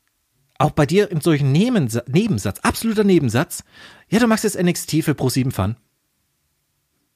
[0.58, 3.64] auch bei dir in solchen Nebensa Nebensatz, absoluter Nebensatz,
[4.10, 5.76] ja, du machst jetzt NXT für Pro7 Fun.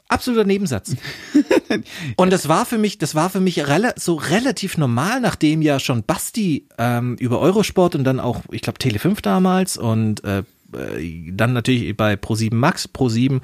[0.08, 0.96] Absoluter Nebensatz.
[2.16, 5.80] Und das war für mich, das war für mich rela so relativ normal, nachdem ja
[5.80, 11.32] schon Basti ähm, über Eurosport und dann auch, ich glaube, Tele5 damals und äh, äh,
[11.32, 13.42] dann natürlich bei Pro7 Max, Pro7,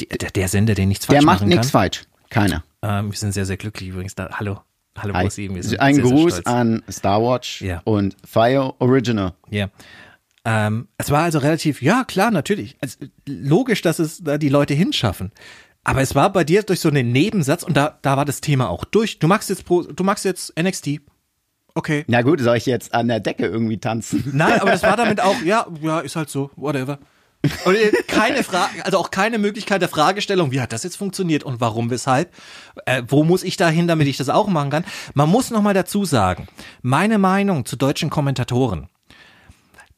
[0.00, 2.02] die, der, der Sender, der nichts falsch Der macht machen nichts falsch.
[2.30, 2.64] Keiner.
[2.82, 4.30] Ähm, wir sind sehr, sehr glücklich übrigens da.
[4.32, 4.60] Hallo.
[4.98, 5.26] Hallo Hi.
[5.26, 5.54] Pro7.
[5.54, 6.46] Wir sind Ein sehr, sehr Gruß stolz.
[6.46, 7.80] an Starwatch Ja.
[7.84, 9.34] und Fire Original.
[9.50, 9.68] Ja.
[10.44, 12.76] Ähm, es war also relativ, ja klar, natürlich.
[12.80, 15.32] Also, logisch, dass es da die Leute hinschaffen.
[15.84, 18.68] Aber es war bei dir durch so einen Nebensatz und da, da war das Thema
[18.68, 19.18] auch durch.
[19.18, 21.00] Du magst jetzt Pro, du magst jetzt NXT.
[21.74, 22.04] Okay.
[22.06, 24.30] Na gut, soll ich jetzt an der Decke irgendwie tanzen?
[24.32, 26.98] Nein, aber das war damit auch, ja, ja, ist halt so, whatever.
[27.64, 31.42] Und äh, keine Frage, also auch keine Möglichkeit der Fragestellung, wie hat das jetzt funktioniert
[31.42, 32.32] und warum, weshalb?
[32.86, 34.84] Äh, wo muss ich da hin, damit ich das auch machen kann?
[35.14, 36.46] Man muss noch mal dazu sagen,
[36.80, 38.88] meine Meinung zu deutschen Kommentatoren,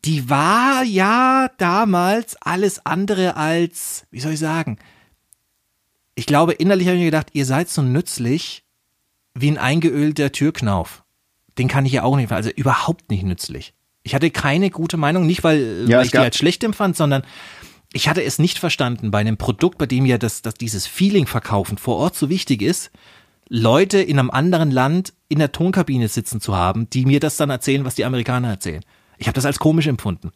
[0.05, 4.79] die war ja damals alles andere als, wie soll ich sagen?
[6.15, 8.65] Ich glaube, innerlich habe ich mir gedacht, ihr seid so nützlich
[9.35, 11.05] wie ein eingeölter Türknauf.
[11.59, 13.75] Den kann ich ja auch nicht, also überhaupt nicht nützlich.
[14.03, 17.23] Ich hatte keine gute Meinung, nicht weil, Ja, weil ich die als schlecht empfand, sondern
[17.93, 21.27] ich hatte es nicht verstanden bei einem Produkt, bei dem ja das, das dieses Feeling
[21.27, 22.91] verkaufen vor Ort so wichtig ist,
[23.49, 27.51] Leute in einem anderen Land in der Tonkabine sitzen zu haben, die mir das dann
[27.51, 28.85] erzählen, was die Amerikaner erzählen.
[29.19, 30.33] Ich habe das als komisch empfunden.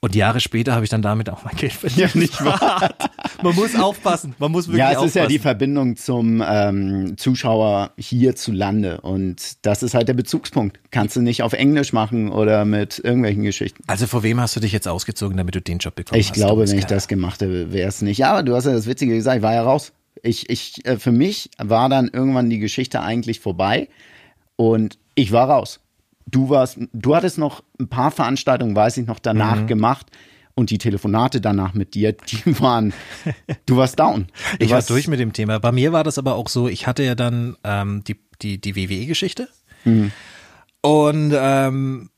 [0.00, 2.14] Und Jahre später habe ich dann damit auch mein Geld verdient.
[2.14, 2.94] Ja, nicht wahr?
[3.42, 4.34] Man muss aufpassen.
[4.38, 5.08] Man muss wirklich Ja, es aufpassen.
[5.08, 10.78] ist ja die Verbindung zum ähm, Zuschauer hierzulande und das ist halt der Bezugspunkt.
[10.92, 13.82] Kannst du nicht auf Englisch machen oder mit irgendwelchen Geschichten.
[13.88, 16.34] Also vor wem hast du dich jetzt ausgezogen, damit du den Job bekommen Ich hast?
[16.34, 18.18] glaube, Thomas wenn ich das gemacht hätte, wäre es nicht.
[18.18, 19.92] Ja, aber du hast ja das Witzige gesagt, ich war ja raus.
[20.22, 23.88] Ich, ich, äh, für mich war dann irgendwann die Geschichte eigentlich vorbei
[24.56, 25.80] und ich war raus.
[26.30, 29.66] Du warst, du hattest noch ein paar Veranstaltungen, weiß ich noch, danach Mhm.
[29.66, 30.06] gemacht
[30.54, 32.92] und die Telefonate danach mit dir, die waren,
[33.66, 34.26] du warst down.
[34.58, 35.58] Du Ich war warst, durch mit dem Thema.
[35.60, 38.74] Bei mir war das aber auch so, ich hatte ja dann ähm, die, die, die
[38.76, 39.48] WWE-Geschichte.
[40.80, 42.10] Und ähm,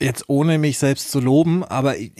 [0.00, 2.12] jetzt ohne mich selbst zu loben, aber ich,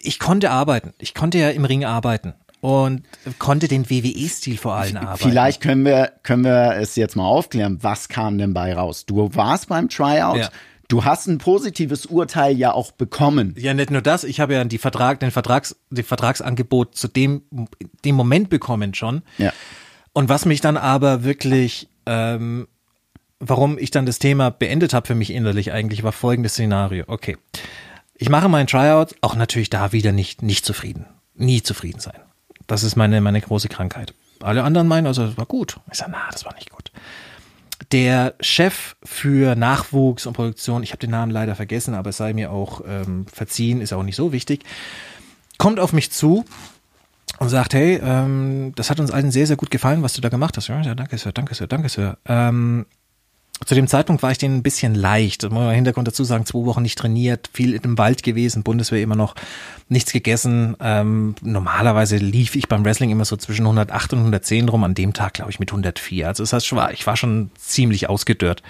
[0.00, 0.92] ich konnte arbeiten.
[0.98, 3.02] Ich konnte ja im Ring arbeiten und
[3.38, 5.28] konnte den WWE-Stil vor allem arbeiten.
[5.28, 7.78] Vielleicht können wir, können wir es jetzt mal aufklären.
[7.82, 9.06] Was kam denn bei raus?
[9.06, 10.38] Du warst beim Tryout.
[10.38, 10.50] Ja.
[10.88, 13.54] Du hast ein positives Urteil ja auch bekommen.
[13.58, 17.42] Ja, nicht nur das, ich habe ja die Vertrag, den Vertrags, den Vertragsangebot zu dem,
[18.04, 19.22] dem Moment bekommen schon.
[19.38, 19.52] Ja.
[20.12, 22.68] Und was mich dann aber wirklich, ähm,
[23.40, 27.04] warum ich dann das Thema beendet habe für mich innerlich eigentlich, war folgendes Szenario.
[27.08, 27.36] Okay,
[28.14, 31.06] ich mache meinen Tryout, auch natürlich da wieder nicht, nicht zufrieden.
[31.34, 32.20] Nie zufrieden sein.
[32.66, 34.14] Das ist meine, meine große Krankheit.
[34.40, 35.78] Alle anderen meinen, also das war gut.
[35.90, 36.90] Ich sage, na, das war nicht gut.
[37.92, 42.32] Der Chef für Nachwuchs und Produktion, ich habe den Namen leider vergessen, aber es sei
[42.32, 44.64] mir auch ähm, verziehen, ist auch nicht so wichtig.
[45.58, 46.44] kommt auf mich zu
[47.38, 50.28] und sagt, hey, ähm, das hat uns allen sehr, sehr gut gefallen, was du da
[50.28, 50.68] gemacht hast.
[50.68, 52.18] Ja, danke, Sir, danke, Sir, danke, Sir.
[52.26, 52.86] Ähm,
[53.64, 55.42] zu dem Zeitpunkt war ich denen ein bisschen leicht.
[55.42, 59.02] Das muss man Hintergrund dazu sagen, zwei Wochen nicht trainiert, viel im Wald gewesen, Bundeswehr
[59.02, 59.34] immer noch
[59.88, 60.76] nichts gegessen.
[60.80, 65.14] Ähm, normalerweise lief ich beim Wrestling immer so zwischen 108 und 110 rum, an dem
[65.14, 66.28] Tag glaube ich mit 104.
[66.28, 68.62] Also das heißt, ich war schon ziemlich ausgedörrt.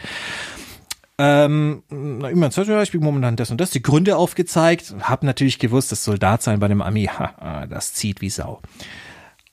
[1.18, 5.90] Ähm, immer ja, ich bin momentan das und das, die Gründe aufgezeigt, hab natürlich gewusst,
[5.90, 8.60] das Soldat sein bei dem Ami, ha, das zieht wie Sau.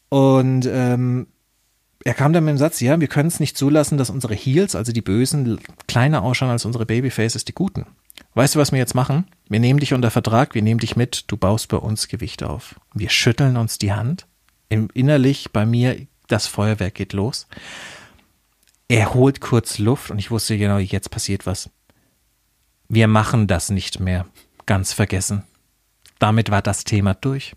[0.10, 1.28] Und ähm,
[2.06, 4.76] er kam dann mit dem Satz, ja, wir können es nicht zulassen, dass unsere Heels,
[4.76, 7.86] also die Bösen, kleiner ausschauen als unsere Babyfaces, die Guten.
[8.36, 9.26] Weißt du, was wir jetzt machen?
[9.48, 12.76] Wir nehmen dich unter Vertrag, wir nehmen dich mit, du baust bei uns Gewicht auf.
[12.94, 14.28] Wir schütteln uns die Hand.
[14.70, 17.48] Innerlich bei mir, das Feuerwerk geht los.
[18.88, 21.70] Er holt kurz Luft und ich wusste genau, jetzt passiert was.
[22.90, 24.26] Wir machen das nicht mehr.
[24.66, 25.44] Ganz vergessen.
[26.20, 27.56] Damit war das Thema durch.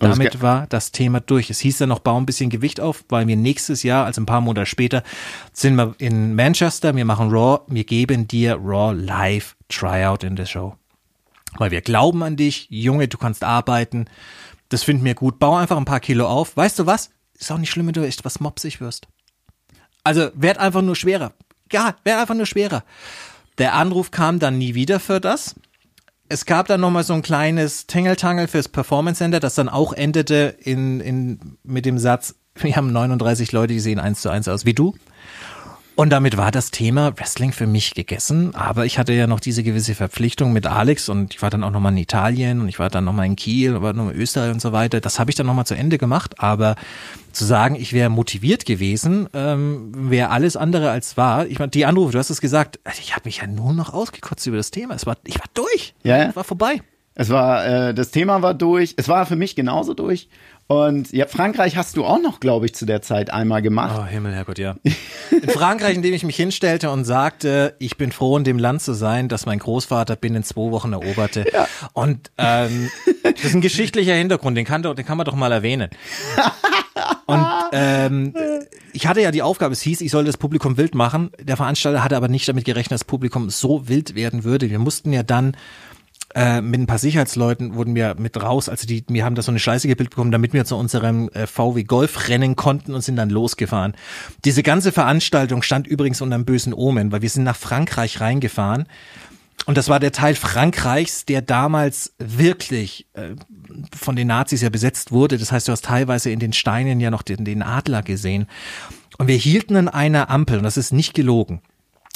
[0.00, 1.50] Damit war das Thema durch.
[1.50, 4.26] Es hieß dann noch, bau ein bisschen Gewicht auf, weil wir nächstes Jahr, also ein
[4.26, 5.02] paar Monate später,
[5.52, 10.46] sind wir in Manchester, wir machen Raw, wir geben dir Raw live Tryout in der
[10.46, 10.76] Show.
[11.56, 14.06] Weil wir glauben an dich, Junge, du kannst arbeiten,
[14.70, 16.56] das finden wir gut, bau einfach ein paar Kilo auf.
[16.56, 17.10] Weißt du was?
[17.38, 19.08] Ist auch nicht schlimm, wenn du echt was mopsig wirst.
[20.04, 21.32] Also werd einfach nur schwerer.
[21.72, 22.84] Ja, werd einfach nur schwerer.
[23.58, 25.54] Der Anruf kam dann nie wieder für das
[26.30, 30.56] es gab dann nochmal so ein kleines Tingeltangel fürs Performance Center, das dann auch endete
[30.60, 34.64] in, in, mit dem Satz, wir haben 39 Leute, die sehen eins zu eins aus
[34.64, 34.94] wie du.
[36.00, 38.54] Und damit war das Thema Wrestling für mich gegessen.
[38.54, 41.70] Aber ich hatte ja noch diese gewisse Verpflichtung mit Alex und ich war dann auch
[41.70, 44.62] nochmal in Italien und ich war dann nochmal in Kiel, war nochmal in Österreich und
[44.62, 45.02] so weiter.
[45.02, 46.36] Das habe ich dann nochmal zu Ende gemacht.
[46.40, 46.76] Aber
[47.32, 51.46] zu sagen, ich wäre motiviert gewesen, ähm, wäre alles andere als wahr.
[51.48, 53.92] Ich meine, die Anrufe, du hast es gesagt, also ich habe mich ja nur noch
[53.92, 54.94] ausgekotzt über das Thema.
[54.94, 55.92] Es war, ich war durch.
[56.02, 56.30] Ja.
[56.30, 56.80] Es war vorbei.
[57.14, 58.94] Es war, äh, das Thema war durch.
[58.96, 60.30] Es war für mich genauso durch.
[60.70, 63.98] Und ja, Frankreich hast du auch noch, glaube ich, zu der Zeit einmal gemacht.
[64.00, 64.76] Oh, Himmel, Herrgott, ja.
[65.32, 68.80] In Frankreich, in dem ich mich hinstellte und sagte, ich bin froh, in dem Land
[68.80, 71.44] zu sein, das mein Großvater binnen zwei Wochen eroberte.
[71.52, 71.66] Ja.
[71.92, 72.88] Und ähm,
[73.24, 75.90] das ist ein geschichtlicher Hintergrund, den kann, den kann man doch mal erwähnen.
[77.26, 78.34] Und ähm,
[78.92, 81.32] ich hatte ja die Aufgabe, es hieß, ich soll das Publikum wild machen.
[81.40, 84.70] Der Veranstalter hatte aber nicht damit gerechnet, dass das Publikum so wild werden würde.
[84.70, 85.56] Wir mussten ja dann
[86.34, 89.50] äh, mit ein paar Sicherheitsleuten wurden wir mit raus, also die, wir haben da so
[89.50, 93.16] eine Scheiße gebildet bekommen, damit wir zu unserem äh, VW Golf rennen konnten und sind
[93.16, 93.94] dann losgefahren.
[94.44, 98.86] Diese ganze Veranstaltung stand übrigens unter einem bösen Omen, weil wir sind nach Frankreich reingefahren.
[99.66, 103.30] Und das war der Teil Frankreichs, der damals wirklich äh,
[103.98, 105.36] von den Nazis ja besetzt wurde.
[105.36, 108.46] Das heißt, du hast teilweise in den Steinen ja noch den, den Adler gesehen.
[109.18, 111.60] Und wir hielten an einer Ampel, und das ist nicht gelogen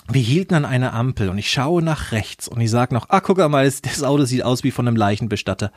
[0.08, 3.20] wir hielten an einer Ampel und ich schaue nach rechts und ich sage noch, ah,
[3.20, 5.72] guck mal, das Auto sieht aus wie von einem Leichenbestatter.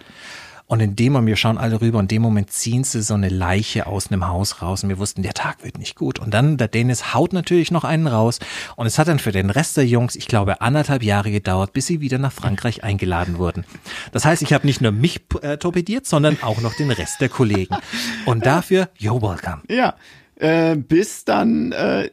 [0.70, 3.14] Und in dem Moment, wir schauen alle rüber und in dem Moment ziehen sie so
[3.14, 6.20] eine Leiche aus einem Haus raus und wir wussten, der Tag wird nicht gut.
[6.20, 8.40] Und dann, der Dennis haut natürlich noch einen raus
[8.76, 11.88] und es hat dann für den Rest der Jungs, ich glaube, anderthalb Jahre gedauert, bis
[11.88, 13.64] sie wieder nach Frankreich eingeladen wurden.
[14.12, 17.30] Das heißt, ich habe nicht nur mich äh, torpediert, sondern auch noch den Rest der
[17.30, 17.78] Kollegen.
[18.26, 19.62] Und dafür, you're welcome.
[19.70, 19.96] Ja,
[20.36, 22.10] äh, bis dann äh,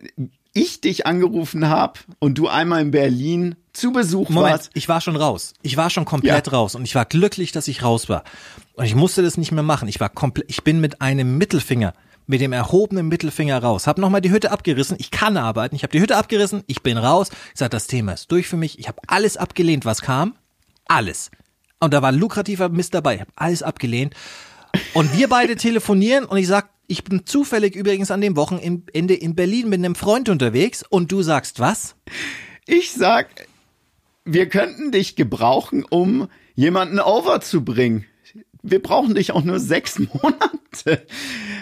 [0.55, 4.71] ich dich angerufen habe und du einmal in Berlin zu Besuch Moment, warst.
[4.75, 5.53] ich war schon raus.
[5.63, 6.53] Ich war schon komplett ja.
[6.53, 8.23] raus und ich war glücklich, dass ich raus war.
[8.75, 9.89] Und ich musste das nicht mehr machen.
[9.89, 11.93] Ich war komplett, ich bin mit einem Mittelfinger,
[12.27, 13.87] mit dem erhobenen Mittelfinger raus.
[13.87, 14.97] Hab nochmal die Hütte abgerissen.
[15.01, 15.75] Ich kann arbeiten.
[15.75, 16.63] Ich habe die Hütte abgerissen.
[16.69, 17.31] Ich bin raus.
[17.53, 18.79] Ich sag, das Thema ist durch für mich.
[18.79, 20.35] Ich habe alles abgelehnt, was kam.
[20.87, 21.31] Alles.
[21.81, 23.17] Und da war lukrativer Mist dabei.
[23.17, 24.15] Ich habe alles abgelehnt.
[24.93, 29.35] Und wir beide telefonieren und ich sag, ich bin zufällig übrigens an dem Wochenende in
[29.35, 31.97] Berlin mit einem Freund unterwegs und du sagst was?
[32.67, 33.29] Ich sag,
[34.25, 38.07] wir könnten dich gebrauchen, um jemanden overzubringen.
[38.63, 41.07] Wir brauchen dich auch nur sechs Monate.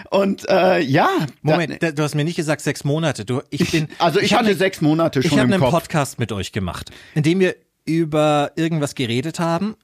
[0.09, 1.09] Und äh, ja.
[1.41, 3.25] Moment, da, du hast mir nicht gesagt sechs Monate.
[3.25, 3.89] Du, ich bin.
[3.99, 5.47] Also ich, ich hatte sechs Monate schon ich im Kopf.
[5.49, 7.55] Ich habe einen Podcast mit euch gemacht, in dem wir
[7.85, 9.75] über irgendwas geredet haben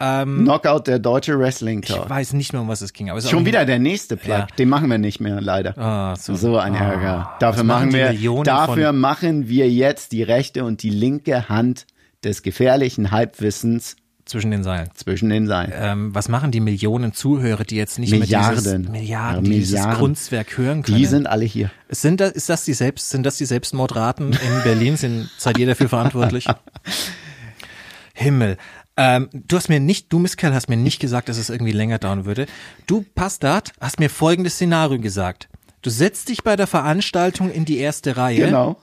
[0.00, 2.04] ähm, Knockout der deutsche Wrestling Talk.
[2.04, 3.10] Ich weiß nicht mehr, um was es ging.
[3.10, 4.30] Aber Schon wieder der nächste Plug.
[4.30, 4.46] Ja.
[4.58, 5.74] Den machen wir nicht mehr, leider.
[5.76, 6.34] Oh, so.
[6.34, 6.56] so.
[6.56, 7.30] ein Ärger.
[7.32, 11.86] Oh, dafür machen, wir, Millionen dafür machen wir jetzt die rechte und die linke Hand
[12.24, 14.88] des gefährlichen Halbwissens zwischen den Seilen.
[14.94, 15.72] Zwischen den Seilen.
[15.74, 18.62] Ähm, was machen die Millionen Zuhörer, die jetzt nicht Milliarden.
[18.62, 19.98] mehr dieses, Milliarden, ja, dieses Milliarden.
[19.98, 20.98] Kunstwerk hören können?
[20.98, 21.70] Die sind alle hier.
[21.88, 24.96] Sind das, ist das die selbst, sind das die Selbstmordraten in Berlin?
[24.96, 26.46] Sind, seid ihr dafür verantwortlich?
[28.14, 28.56] Himmel.
[29.02, 31.98] Ähm, du hast mir nicht, du Misskerl hast mir nicht gesagt, dass es irgendwie länger
[31.98, 32.44] dauern würde.
[32.86, 35.48] Du, Pastat, hast mir folgendes Szenario gesagt.
[35.80, 38.44] Du setzt dich bei der Veranstaltung in die erste Reihe.
[38.44, 38.78] Genau.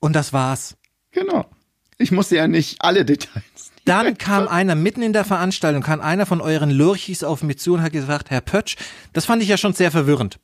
[0.00, 0.76] Und das war's.
[1.12, 1.46] Genau.
[1.96, 3.72] Ich musste ja nicht alle Details.
[3.86, 7.72] Dann kam einer mitten in der Veranstaltung, kam einer von euren Lurchis auf mich zu
[7.72, 8.76] und hat gesagt, Herr Pötsch,
[9.14, 10.38] das fand ich ja schon sehr verwirrend.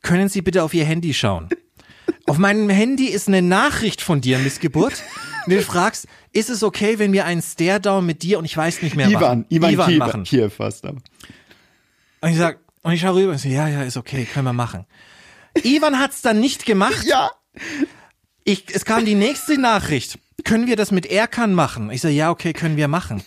[0.00, 1.50] Können Sie bitte auf Ihr Handy schauen?
[2.26, 5.02] Auf meinem Handy ist eine Nachricht von dir, Missgeburt.
[5.48, 8.96] Du fragst, ist es okay, wenn wir einen Stare-Down mit dir und ich weiß nicht
[8.96, 10.24] mehr Ivan, machen, Ivan, Ivan Kiew, machen?
[10.24, 10.84] Kiew fast.
[10.84, 11.00] Aber.
[12.20, 14.52] Und ich sag, und ich schau rüber und so, ja, ja, ist okay, können wir
[14.52, 14.86] machen.
[15.62, 17.04] Ivan hat's dann nicht gemacht.
[17.04, 17.30] Ja,
[18.44, 20.18] Ich, es kam die nächste Nachricht.
[20.44, 21.90] Können wir das mit Erkan machen?
[21.90, 23.22] Ich so, ja, okay, können wir machen.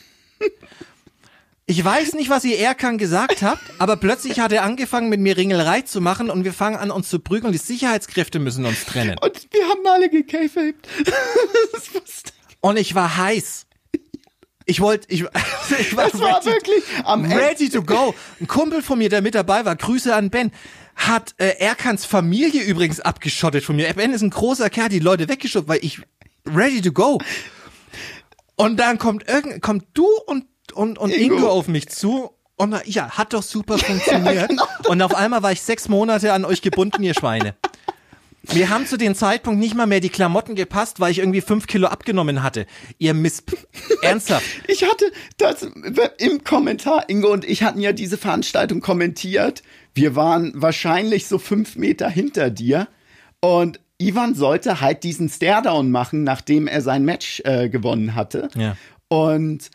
[1.71, 5.37] Ich weiß nicht, was ihr Erkan gesagt habt, aber plötzlich hat er angefangen, mit mir
[5.37, 7.53] Ringelei zu machen und wir fangen an, uns zu prügeln.
[7.53, 9.17] Die Sicherheitskräfte müssen uns trennen.
[9.17, 10.75] und wir haben alle lustig.
[12.59, 13.67] Und ich war heiß.
[14.65, 15.21] Ich wollte, ich,
[15.79, 18.13] ich war, Das war ready, wirklich am ready to go.
[18.41, 20.51] Ein Kumpel von mir, der mit dabei war, Grüße an Ben,
[20.97, 23.91] hat äh, Erkans Familie übrigens abgeschottet von mir.
[23.93, 26.01] Ben ist ein großer Kerl, die Leute weggeschubbt, weil ich
[26.45, 27.17] ready to go.
[28.57, 31.49] Und dann kommt irgend, kommt du und und und Ingo, Ingo.
[31.49, 32.31] auf mich zu.
[32.55, 34.51] Und ja, hat doch super funktioniert.
[34.87, 37.55] Und auf einmal war ich sechs Monate an euch gebunden, ihr Schweine.
[38.53, 41.67] Mir haben zu dem Zeitpunkt nicht mal mehr die Klamotten gepasst, weil ich irgendwie fünf
[41.67, 42.65] Kilo abgenommen hatte.
[42.97, 43.43] Ihr Miss...
[44.01, 44.45] Ernsthaft.
[44.67, 45.67] Ich hatte das
[46.17, 49.61] im Kommentar, Ingo und ich hatten ja diese Veranstaltung kommentiert.
[49.93, 52.87] Wir waren wahrscheinlich so fünf Meter hinter dir
[53.41, 58.49] und Ivan sollte halt diesen Staredown machen, nachdem er sein Match äh, gewonnen hatte.
[58.55, 58.75] Ja.
[59.07, 59.69] Und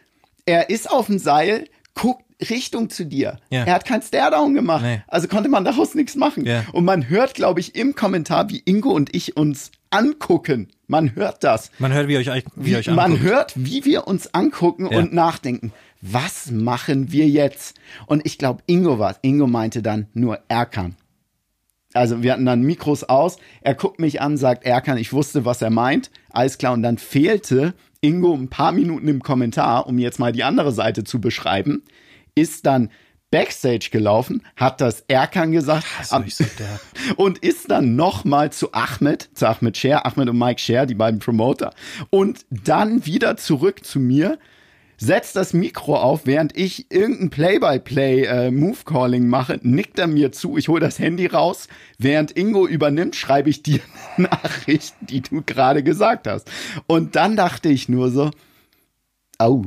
[0.47, 3.39] er ist auf dem Seil, guckt Richtung zu dir.
[3.51, 3.65] Ja.
[3.65, 4.83] Er hat kein Staredown gemacht.
[4.83, 5.01] Nee.
[5.09, 6.45] Also konnte man daraus nichts machen.
[6.45, 6.65] Ja.
[6.73, 10.69] Und man hört, glaube ich, im Kommentar, wie Ingo und ich uns angucken.
[10.87, 11.71] Man hört das.
[11.79, 14.99] Man hört, wie euch, wie ihr euch Man hört, wie wir uns angucken Ja.
[14.99, 15.73] und nachdenken.
[16.03, 17.79] Was machen wir jetzt?
[18.07, 20.95] Und ich glaube, Ingo war Ingo meinte dann nur Erkan.
[21.95, 23.39] Also wir hatten dann Mikros aus.
[23.63, 26.11] Er guckt mich an, sagt Erkan, ich wusste, was er meint.
[26.31, 26.75] Alles klar.
[26.75, 27.73] Und dann fehlte
[28.07, 31.83] Ingo ein paar Minuten im Kommentar, um jetzt mal die andere Seite zu beschreiben.
[32.37, 32.91] Ist dann
[33.33, 35.85] Backstage gelaufen, hat das Erkan gesagt
[36.27, 36.45] ich so,
[37.17, 41.19] und ist dann nochmal zu Ahmed, zu Ahmed Scher, Ahmed und Mike Scher, die beiden
[41.19, 41.75] Promoter,
[42.11, 44.39] und dann wieder zurück zu mir,
[44.99, 50.57] setzt das Mikro auf, während ich irgendein Play-by-Play äh, Move-Calling mache, nickt er mir zu,
[50.57, 53.81] ich hole das Handy raus, während Ingo übernimmt, schreibe ich dir
[54.17, 56.51] eine Nachricht, die du gerade gesagt hast.
[56.87, 58.31] Und dann dachte ich nur so,
[59.39, 59.63] oh,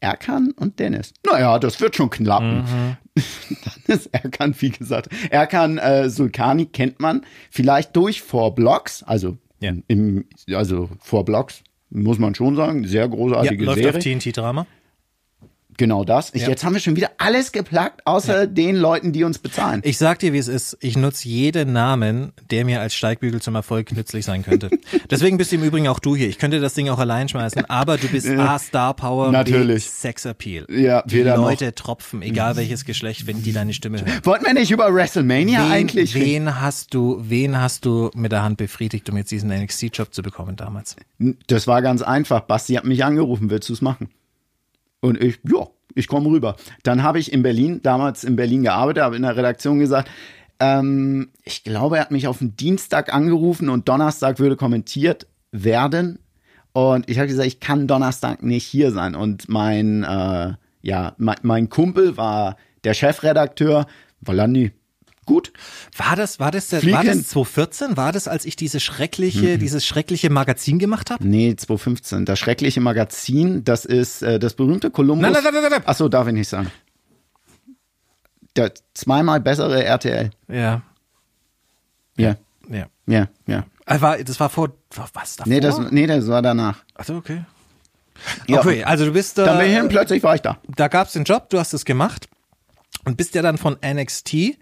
[0.00, 1.12] Erkan und Dennis.
[1.26, 2.64] Naja, das wird schon klappen.
[3.16, 9.38] Dann ist Erkan, wie gesagt, Erkan äh, Sulkani kennt man vielleicht durch Four Blocks, also
[9.58, 9.72] Ja.
[9.88, 13.96] im, also Four Blocks, muss man schon sagen, sehr ja, großartige läuft Serie.
[13.96, 14.66] auf TNT-Drama.
[15.78, 16.34] Genau das.
[16.34, 16.48] Ich, Ja.
[16.48, 19.80] Jetzt haben wir schon wieder alles geplagt, außer den Leuten, die uns bezahlen.
[19.84, 20.76] Ich sag dir, wie es ist.
[20.80, 24.70] Ich nutze jeden Namen, der mir als Steigbügel zum Erfolg nützlich sein könnte.
[25.10, 26.28] Deswegen bist du im Übrigen auch du hier.
[26.28, 29.84] Ich könnte das Ding auch allein schmeißen, aber du bist A, Star Power, Natürlich.
[29.84, 30.66] B, Sex Appeal.
[30.68, 31.44] Ja, Die weder noch.
[31.44, 34.20] Leute tropfen, egal welches Geschlecht, wenn die deine Stimme hören.
[34.24, 38.42] Wollten wir nicht über WrestleMania wen, eigentlich wen hast du, wen hast du mit der
[38.42, 40.96] Hand befriedigt, um jetzt diesen NXT-Job zu bekommen damals?
[41.46, 42.40] Das war ganz einfach.
[42.40, 44.08] Basti hat mich angerufen, willst du es machen?
[45.00, 46.56] Und ich, ja, ich komme rüber.
[46.82, 50.10] Dann habe ich in Berlin, damals in Berlin gearbeitet, habe in der Redaktion gesagt,
[50.60, 56.18] ähm, ich glaube, er hat mich auf den Dienstag angerufen und Donnerstag würde kommentiert werden.
[56.72, 59.14] Und ich habe gesagt, ich kann Donnerstag nicht hier sein.
[59.14, 63.86] Und mein, äh, ja, mein, mein Kumpel war der Chefredakteur,
[64.20, 64.72] Volandi.
[65.28, 65.52] Gut,
[65.94, 66.96] War das, war das, der, Fliegen.
[66.96, 67.98] war das 2014?
[67.98, 71.22] War das, als ich diese schreckliche, dieses schreckliche Magazin gemacht habe?
[71.28, 72.24] Nee, 2015.
[72.24, 75.20] Das schreckliche Magazin, das ist äh, das berühmte Columbus.
[75.20, 75.82] Nein, nein, nein, nein, nein.
[75.84, 76.70] Ach so, darf ich nicht sagen.
[78.56, 80.30] Der zweimal bessere RTL.
[80.48, 80.80] Ja,
[82.16, 82.36] Ja,
[82.70, 82.86] ja.
[83.06, 83.66] ja, ja.
[83.84, 85.52] Ah, War, das war vor, war was davor?
[85.52, 86.78] Nee, das, nee, das war danach.
[86.94, 87.44] Achso, okay.
[88.46, 88.60] Ja.
[88.60, 90.56] Okay, also du bist Dann bin ich hin, plötzlich war ich da.
[90.68, 92.30] da gab's den Job, du hast es gemacht
[93.04, 94.56] und bist ja dann von NXT.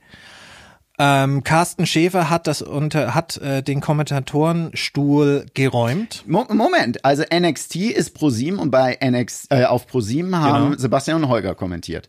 [0.99, 6.25] Ähm, Carsten Schäfer hat das unter, hat äh, den Kommentatorenstuhl geräumt.
[6.27, 10.79] Mo Moment, also NXT ist ProSieben und bei NX, äh, auf ProSieben haben Genau.
[10.79, 12.09] Sebastian und Holger kommentiert.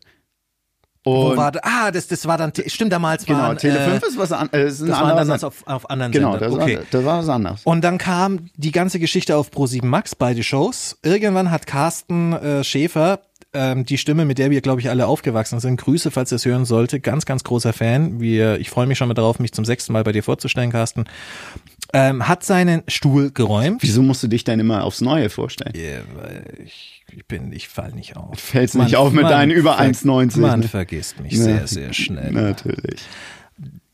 [1.04, 4.02] Wo Und war da, ah, das, das war dann, stimmt, damals genau, waren, Tele 5
[4.02, 5.46] äh, ist was an, äh, ist ein das war Sender.
[5.46, 6.50] auf, auf anderen Genau, Sendern.
[6.52, 6.76] das, okay.
[6.78, 7.60] war, das war was anderes.
[7.64, 10.98] Und dann kam die ganze Geschichte auf Pro7 Max, beide Shows.
[11.02, 13.20] Irgendwann hat Carsten äh, Schäfer,
[13.54, 16.44] ähm, die Stimme, mit der wir, glaube ich, alle aufgewachsen sind, Grüße, falls ihr es
[16.44, 18.20] hören sollte, ganz, ganz großer Fan.
[18.20, 21.04] Wir, ich freue mich schon mal darauf, mich zum sechsten Mal bei dir vorzustellen, Carsten.
[21.94, 23.82] Ähm, hat seinen Stuhl geräumt.
[23.82, 25.72] Wieso musst du dich denn immer aufs Neue vorstellen?
[26.16, 28.38] Weil ich, ich bin, ich fall nicht auf.
[28.38, 30.68] Fällst nicht auf mit deinen über ver- 1,90, Man ne?
[30.68, 31.42] vergisst mich Ja.
[31.42, 32.30] sehr, sehr schnell.
[32.32, 33.00] Natürlich.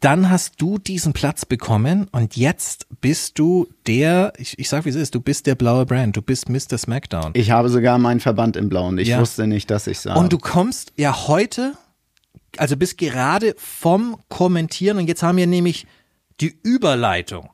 [0.05, 4.91] Dann hast du diesen Platz bekommen und jetzt bist du der, ich, ich sag wie
[4.91, 6.77] es ist, du bist der blaue Brand, du bist Mr.
[6.77, 7.31] SmackDown.
[7.35, 9.21] Ich habe sogar meinen Verband im Blau und ich Ja.
[9.21, 10.15] wusste nicht, dass ich sah.
[10.15, 11.73] Und du kommst ja heute,
[12.59, 15.87] also bist gerade vom Kommentieren und jetzt haben wir nämlich
[16.41, 17.49] die Überleitung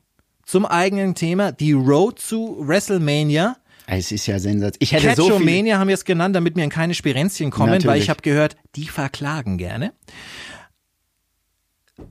[0.45, 3.55] zum eigenen Thema, die Road zu WrestleMania.
[3.87, 4.77] es ist ja sensationell.
[4.79, 5.31] Ich hätte so viel.
[5.37, 8.03] Catchomania haben wir es genannt, damit wir in keine Spirenzchen kommen, weil Natürlich.
[8.03, 9.93] ich habe gehört, die verklagen gerne.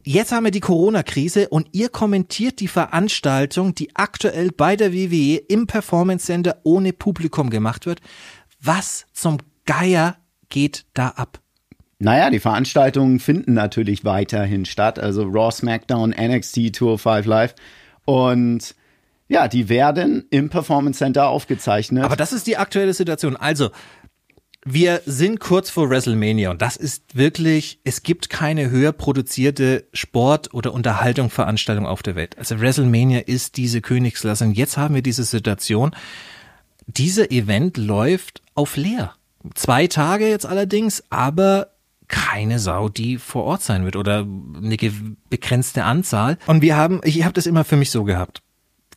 [0.03, 5.37] Jetzt haben wir die Corona-Krise und ihr kommentiert die Veranstaltung, die aktuell bei der WWE
[5.49, 8.01] im Performance Center ohne Publikum gemacht wird.
[8.63, 10.17] Was zum Geier
[10.49, 11.41] geht da ab?
[11.99, 14.99] Naja, die Veranstaltungen finden natürlich weiterhin statt.
[14.99, 17.55] Also Raw, SmackDown, NXT, Tour 5 Live.
[18.07, 18.75] Und
[19.29, 22.03] ja, die werden im Performance Center aufgezeichnet.
[22.03, 23.37] Aber das ist die aktuelle Situation.
[23.37, 23.71] Also,
[24.65, 30.53] wir sind kurz vor WrestleMania und das ist wirklich, es gibt keine höher produzierte Sport-
[30.53, 32.37] oder Unterhaltungsveranstaltung auf der Welt.
[32.37, 35.93] Also WrestleMania ist diese Königsklasse und jetzt haben wir diese Situation.
[36.87, 39.15] Dieser Event läuft auf leer.
[39.55, 41.69] Zwei Tage jetzt allerdings, aber
[42.09, 44.77] keine Sau, die vor Ort sein wird oder eine
[45.31, 46.37] begrenzte Anzahl.
[46.47, 48.43] Und wir haben, ich habe das immer für mich so gehabt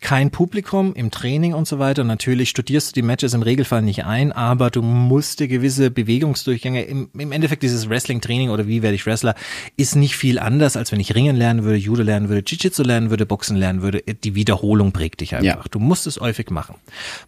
[0.04, 2.04] kein Publikum im Training und so weiter.
[2.04, 6.84] Natürlich studierst du die Matches im Regelfall nicht ein, aber du musst dir gewisse Bewegungsdurchgänge.
[6.84, 9.34] Im, im Endeffekt dieses Wrestling-Training oder wie werde ich Wrestler
[9.78, 13.10] ist nicht viel anders, als wenn ich Ringen lernen würde, Judo lernen würde, Jiu-Jitsu lernen
[13.10, 14.01] würde, Boxen lernen würde.
[14.01, 15.45] Die Wiederholung prägt dich einfach.
[15.45, 15.64] Ja.
[15.72, 16.76] Du musst es häufig machen.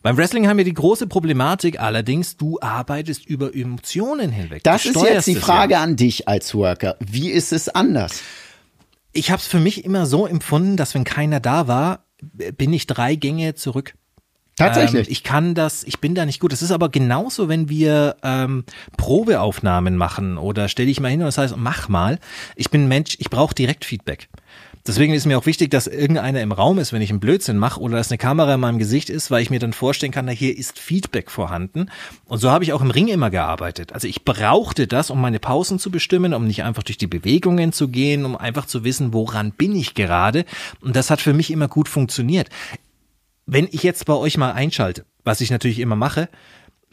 [0.03, 4.63] Beim Wrestling haben wir die große Problematik allerdings, du arbeitest über Emotionen hinweg.
[4.63, 5.81] das ist jetzt die Frage Ja.
[5.83, 6.97] an dich als Worker.
[6.99, 8.21] Wie ist es anders?
[9.13, 12.04] Ich habe es für mich immer so empfunden, dass wenn keiner da war,
[12.57, 13.93] bin ich drei Gänge zurück.
[14.57, 15.07] Tatsächlich.
[15.07, 16.51] Ähm, ich kann das, ich bin da nicht gut.
[16.53, 18.63] Das ist aber genauso, wenn wir ähm,
[18.95, 22.19] Probeaufnahmen machen oder stell dich mal hin und das heißt, mach mal.
[22.55, 24.29] Ich bin Mensch, ich brauche direkt Feedback.
[24.87, 27.79] Deswegen ist mir auch wichtig, dass irgendeiner im Raum ist, wenn ich einen Blödsinn mache
[27.79, 30.31] oder dass eine Kamera in meinem Gesicht ist, weil ich mir dann vorstellen kann, na,
[30.31, 31.87] hier ist Feedback vorhanden.
[32.25, 33.93] Und so habe ich auch im Ring immer gearbeitet.
[33.93, 37.73] Also ich brauchte das, um meine Pausen zu bestimmen, um nicht einfach durch die Bewegungen
[37.73, 40.45] zu gehen, um einfach zu wissen, woran bin ich gerade.
[40.81, 42.49] Und das hat für mich immer gut funktioniert.
[43.47, 46.29] Wenn ich jetzt bei euch mal einschalte, was ich natürlich immer mache,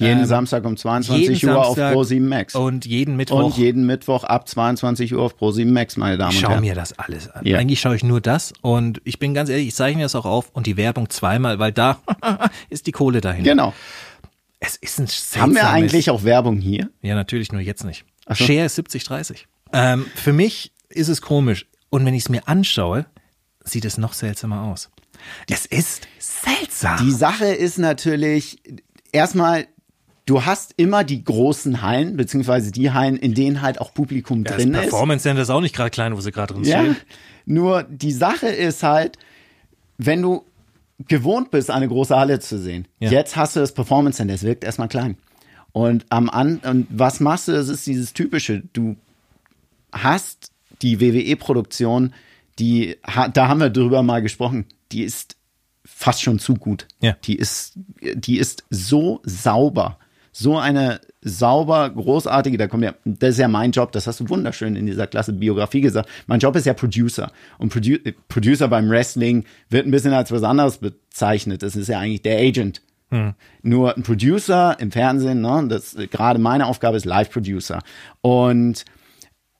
[0.03, 2.55] jeden Samstag um 22 jeden Uhr Samstag auf Pro7 Max.
[2.55, 6.36] und jeden Mittwoch Und jeden Mittwoch ab 22 Uhr auf Pro7 Max, meine Damen Ich
[6.38, 6.64] und schaue Herren.
[6.64, 7.44] mir das alles an.
[7.46, 7.59] Ja.
[7.59, 10.50] Eigentlich schaue ich nur das und ich bin ganz ehrlich, ich zeichne das auch auf
[10.53, 12.00] und die Werbung zweimal, weil da
[12.70, 13.44] ist die Kohle dahin.
[13.44, 13.72] Genau.
[14.61, 16.88] Es ist ein seltsames, Haben wir eigentlich auch Werbung hier?
[17.00, 18.05] Ja, natürlich, nur jetzt nicht.
[18.26, 18.44] Ach so.
[18.44, 19.38] Share ist 70-30.
[19.72, 21.66] Ähm, für mich ist es komisch.
[21.90, 23.07] Und wenn ich es mir anschaue,
[23.64, 24.88] sieht es noch seltsamer aus.
[25.48, 26.98] Es ist seltsam.
[27.05, 28.59] Die Sache ist natürlich,
[29.12, 29.66] erstmal,
[30.33, 34.57] du hast immer die großen Hallen, beziehungsweise die Hallen, in denen halt auch Publikum das
[34.57, 34.80] drin ist.
[34.80, 36.80] Performance Center ist auch nicht gerade klein, wo sie gerade drin Ja.
[36.80, 36.97] stehen.
[37.45, 39.18] Nur die Sache ist halt,
[39.99, 40.45] wenn du
[41.07, 43.11] gewohnt bist, eine große Halle zu sehen, Ja.
[43.11, 45.18] jetzt hast du das Performance Center, es wirkt erstmal klein.
[45.72, 47.53] Und am an und was machst du?
[47.53, 48.62] Das ist dieses typische.
[48.72, 48.97] Du
[49.93, 52.14] hast die WWE-Produktion,
[52.59, 52.97] die
[53.35, 54.64] da haben wir drüber mal gesprochen.
[54.93, 55.37] Die ist
[55.85, 56.87] fast schon zu gut.
[57.01, 57.16] Ja.
[57.24, 57.74] Die ist,
[58.14, 59.99] die ist so sauber,
[60.33, 62.57] so eine sauber, großartige.
[62.57, 63.93] Da kommt ja, das ist ja mein Job.
[63.93, 66.09] Das hast du wunderschön in dieser Klasse Biografie gesagt.
[66.26, 70.43] Mein Job ist ja Producer und Produ Producer beim Wrestling wird ein bisschen als was
[70.43, 71.62] anderes bezeichnet.
[71.62, 72.83] Das ist ja eigentlich der Agent.
[73.62, 77.80] Nur ein Producer im Fernsehen, ne, das gerade meine Aufgabe ist Live-Producer.
[78.22, 78.87] Und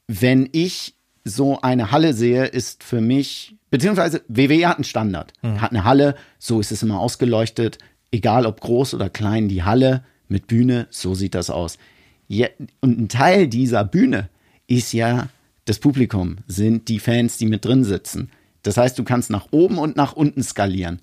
[0.09, 0.95] wenn ich
[1.25, 6.15] so eine Halle sehe, ist für mich, beziehungsweise WWE hat einen Standard, hat eine Halle,
[6.39, 7.77] so ist es immer ausgeleuchtet,
[8.11, 10.03] egal ob groß oder klein, die Halle
[10.33, 11.79] mit Bühne, so sieht das aus.
[12.27, 12.49] Ja,
[12.81, 14.29] und ein Teil dieser Bühne
[14.67, 15.29] ist ja
[15.65, 18.31] das Publikum, sind die Fans, die mit drin sitzen.
[18.63, 21.01] Das heißt, du kannst nach oben und nach unten skalieren.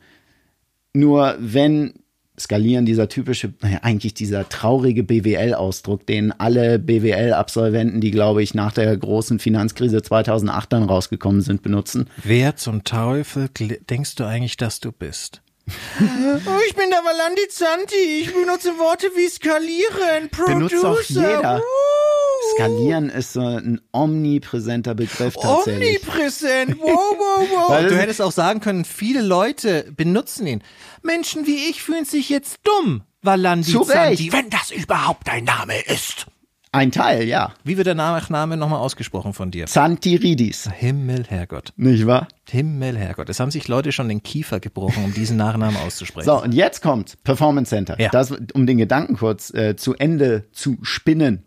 [0.94, 1.94] Nur wenn
[2.40, 8.96] skalieren dieser typische, eigentlich dieser traurige BWL-Ausdruck, den alle BWL-Absolventen, die, glaube ich, nach der
[8.96, 12.08] großen Finanzkrise 2008 dann rausgekommen sind, benutzen.
[12.24, 13.50] Wer zum Teufel
[13.90, 15.42] denkst du eigentlich, dass du bist?
[16.00, 18.22] Oh, ich bin der Valandi Zanti.
[18.22, 21.38] Ich benutze Worte wie skalieren, Benutzt doch Producer.
[21.38, 21.62] jeder.
[22.56, 26.02] Skalieren ist so ein omnipräsenter Begriff tatsächlich.
[26.02, 26.80] Omnipräsent.
[26.80, 27.88] Wow, wow, wow.
[27.88, 30.64] Du hättest auch sagen können, viele Leute benutzen ihn.
[31.02, 33.04] Menschen wie ich fühlen sich jetzt dumm.
[33.22, 34.32] Valandi Zanti.
[34.32, 36.28] Wenn das überhaupt dein Name ist.
[36.72, 37.54] Ein Teil, ja.
[37.64, 39.66] Wie wird der Nachname nochmal ausgesprochen von dir?
[39.66, 41.74] Zantiridis, Himmel, Herrgott.
[41.78, 42.28] nicht wahr?
[42.48, 43.28] Himmel, Herrgott.
[43.30, 46.26] Es haben sich Leute schon den Kiefer gebrochen, um diesen Nachnamen auszusprechen.
[46.26, 48.00] So, und jetzt kommt Performance Center.
[48.00, 48.10] Ja.
[48.10, 51.44] Das, um den Gedanken kurz äh, zu Ende zu spinnen.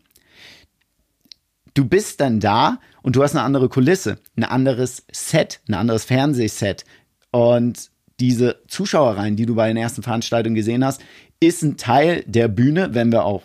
[1.74, 6.04] Du bist dann da und du hast eine andere Kulisse, ein anderes Set, ein anderes
[6.04, 6.84] Fernsehset.
[7.30, 11.00] Und diese Zuschauerreihen, die du bei den ersten Veranstaltungen gesehen hast,
[11.38, 13.42] ist ein Teil der Bühne, wenn wir auch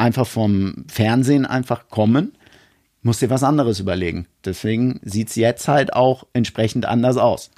[0.00, 2.32] einfach vom Fernsehen einfach kommen,
[3.02, 4.26] musst dir was anderes überlegen.
[4.44, 7.50] Deswegen sieht es jetzt halt auch entsprechend anders aus.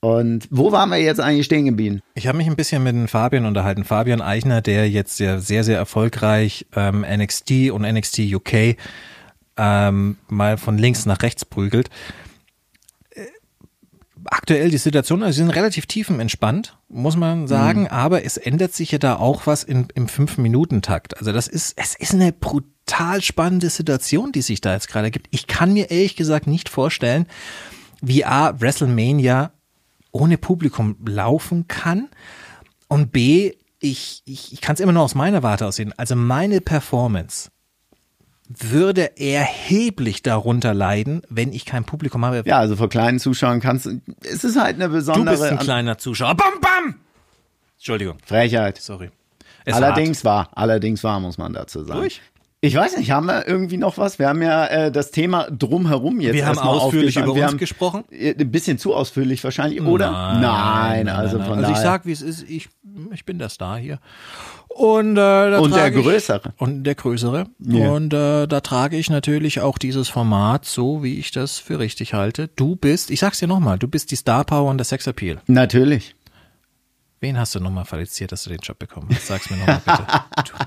[0.00, 2.00] Und wo waren wir jetzt eigentlich stehen geblieben?
[2.14, 3.84] Ich habe mich ein bisschen mit Fabian unterhalten.
[3.84, 8.76] Fabian Eichner, der jetzt sehr, sehr, sehr erfolgreich ähm, NXT und NXT UK
[9.56, 11.88] ähm, mal von links nach rechts prügelt.
[14.26, 17.88] Aktuell die Situation, also sie sind relativ tiefenentspannt, muss man sagen, mhm.
[17.88, 21.18] aber es ändert sich ja da auch was in, im Fünf-Minuten-Takt.
[21.18, 25.28] Also das ist, es ist eine brutal spannende Situation, die sich da jetzt gerade gibt.
[25.30, 27.26] Ich kann mir ehrlich gesagt nicht vorstellen,
[28.00, 29.52] wie A, WrestleMania
[30.12, 32.08] ohne Publikum laufen kann
[32.88, 35.92] und B, ich, ich, ich kann es immer nur aus meiner Warte aussehen.
[35.96, 37.50] Also meine Performance
[38.48, 42.42] würde erheblich darunter leiden, wenn ich kein Publikum habe.
[42.44, 45.36] Ja, also vor kleinen Zuschauern kannst du, es ist halt eine besondere.
[45.36, 46.34] Du bist ein kleiner Zuschauer.
[46.34, 46.96] Bam, bam!
[47.76, 48.18] Entschuldigung.
[48.24, 48.78] Frechheit.
[48.78, 49.10] Sorry.
[49.64, 52.00] Es allerdings war, allerdings war, muss man dazu sagen.
[52.00, 52.20] Durch?
[52.60, 54.18] Ich weiß nicht, haben wir irgendwie noch was?
[54.18, 56.32] Wir haben ja äh, das Thema drumherum jetzt.
[56.32, 58.04] Wir haben ausführlich über wir uns gesprochen.
[58.10, 60.10] Äh, ein bisschen zu ausführlich wahrscheinlich, oder?
[60.10, 61.68] Nein, nein, nein also nein, von daher.
[61.68, 62.48] Also ich sag, wie es ist.
[62.48, 62.70] Ich,
[63.12, 63.98] ich bin der Star hier.
[64.74, 66.52] Und, äh, und der größere.
[66.56, 67.46] Ich, und der größere.
[67.64, 67.92] Yeah.
[67.92, 72.12] Und äh, da trage ich natürlich auch dieses Format so, wie ich das für richtig
[72.12, 72.48] halte.
[72.56, 75.40] Du bist, ich sag's dir nochmal, du bist die Star Power und der Sex Appeal.
[75.46, 76.16] Natürlich.
[77.20, 79.28] Wen hast du nochmal verliziert, dass du den Job bekommen hast?
[79.28, 80.06] Sag's mir nochmal bitte.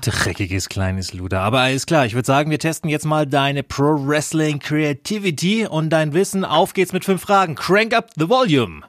[0.04, 1.40] du dreckiges kleines Luder.
[1.40, 5.90] Aber alles klar, ich würde sagen, wir testen jetzt mal deine Pro Wrestling Creativity und
[5.90, 6.46] dein Wissen.
[6.46, 7.56] Auf geht's mit fünf Fragen.
[7.56, 8.80] Crank up the volume.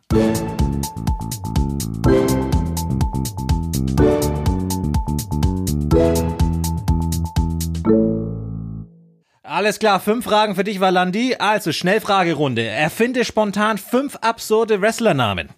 [9.59, 11.35] Alles klar, fünf Fragen für dich, Valandi.
[11.37, 12.65] Also, Schnellfragerunde.
[12.65, 15.49] Erfinde spontan fünf absurde Wrestlernamen.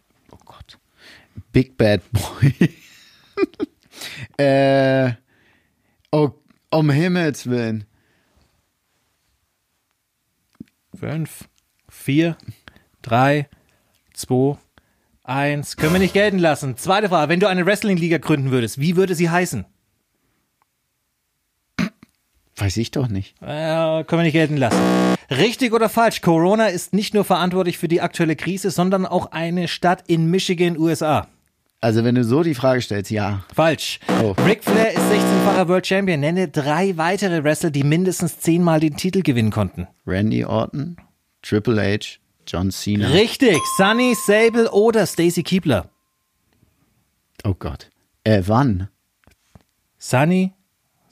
[1.52, 2.72] Big Bad Boy.
[4.44, 5.12] äh,
[6.12, 6.32] oh,
[6.72, 7.86] um Himmels Willen.
[11.00, 11.48] Fünf,
[11.88, 12.38] vier,
[13.04, 13.50] drei,
[14.16, 14.58] zwei,
[15.24, 15.78] eins.
[15.78, 16.76] Können wir nicht gelten lassen.
[16.76, 17.30] Zweite Frage.
[17.30, 19.68] Wenn du eine Wrestling-Liga gründen würdest, wie würde sie heißen?
[22.62, 23.36] Weiß ich doch nicht.
[23.42, 24.78] Äh, können wir nicht gelten lassen.
[25.32, 26.22] Richtig oder falsch?
[26.22, 30.78] Corona ist nicht nur verantwortlich für die aktuelle Krise, sondern auch eine Stadt in Michigan,
[30.78, 31.28] USA.
[31.80, 33.44] Also wenn du so die Frage stellst, ja.
[33.52, 34.00] Falsch.
[34.22, 34.36] Oh.
[34.46, 36.20] Ric Flair ist 16-facher World Champion.
[36.20, 39.88] Nenne drei weitere Wrestler, die mindestens zehnmal den Titel gewinnen konnten.
[40.06, 40.98] Randy Orton,
[41.42, 43.08] Triple H, John Cena.
[43.08, 43.58] Richtig.
[43.76, 45.90] Sunny, Sable oder Stacy Keebler.
[47.44, 47.90] Oh Gott.
[48.24, 48.88] Äh, wann?
[49.98, 50.54] Sunny,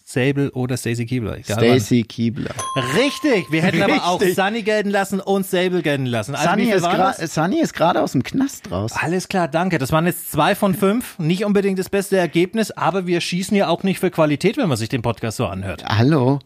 [0.09, 1.37] Sable oder Stacy Keebler.
[1.43, 2.49] Stacy Keebler.
[2.97, 3.51] Richtig.
[3.51, 4.01] Wir hätten Richtig.
[4.01, 6.33] aber auch Sunny gelten lassen und Sable gelten lassen.
[6.33, 8.93] Also Sunny, ist Sunny ist gerade aus dem Knast raus.
[8.95, 9.77] Alles klar, danke.
[9.77, 11.19] Das waren jetzt zwei von fünf.
[11.19, 14.77] Nicht unbedingt das beste Ergebnis, aber wir schießen ja auch nicht für Qualität, wenn man
[14.77, 15.85] sich den Podcast so anhört.
[15.85, 16.39] Hallo.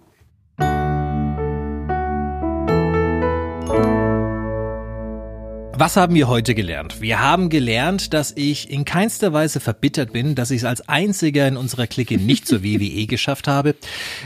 [5.75, 7.01] Was haben wir heute gelernt?
[7.01, 11.47] Wir haben gelernt, dass ich in keinster Weise verbittert bin, dass ich es als einziger
[11.47, 13.75] in unserer Clique nicht zur WWE geschafft habe.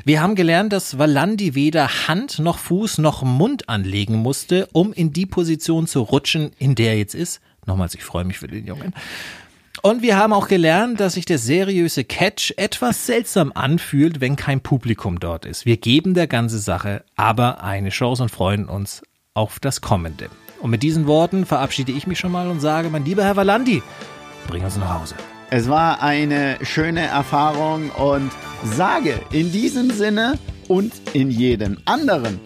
[0.04, 5.14] Wir haben gelernt, dass Valandi weder Hand noch Fuß noch Mund anlegen musste, um in
[5.14, 7.40] die Position zu rutschen, in der er jetzt ist.
[7.66, 8.94] Nochmals, ich freue mich für den Jungen.
[9.82, 14.60] Und wir haben auch gelernt, dass sich der seriöse Catch etwas seltsam anfühlt, wenn kein
[14.60, 15.66] Publikum dort ist.
[15.66, 19.02] Wir geben der ganzen Sache aber eine Chance und freuen uns
[19.34, 20.30] auf das Kommende.
[20.60, 23.84] Und mit diesen Worten verabschiede ich mich schon mal und sage, mein lieber Herr Valandi,
[24.48, 25.16] bring uns nach Hause.
[25.50, 28.32] Es war eine schöne Erfahrung und
[28.64, 30.38] sage in diesem Sinne
[30.68, 32.40] und in jedem anderen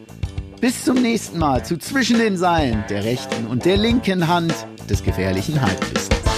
[0.59, 4.53] bis zum nächsten Mal zu Zwischen den Seilen der rechten und der linken Hand
[4.88, 6.30] des gefährlichen Halbwissens.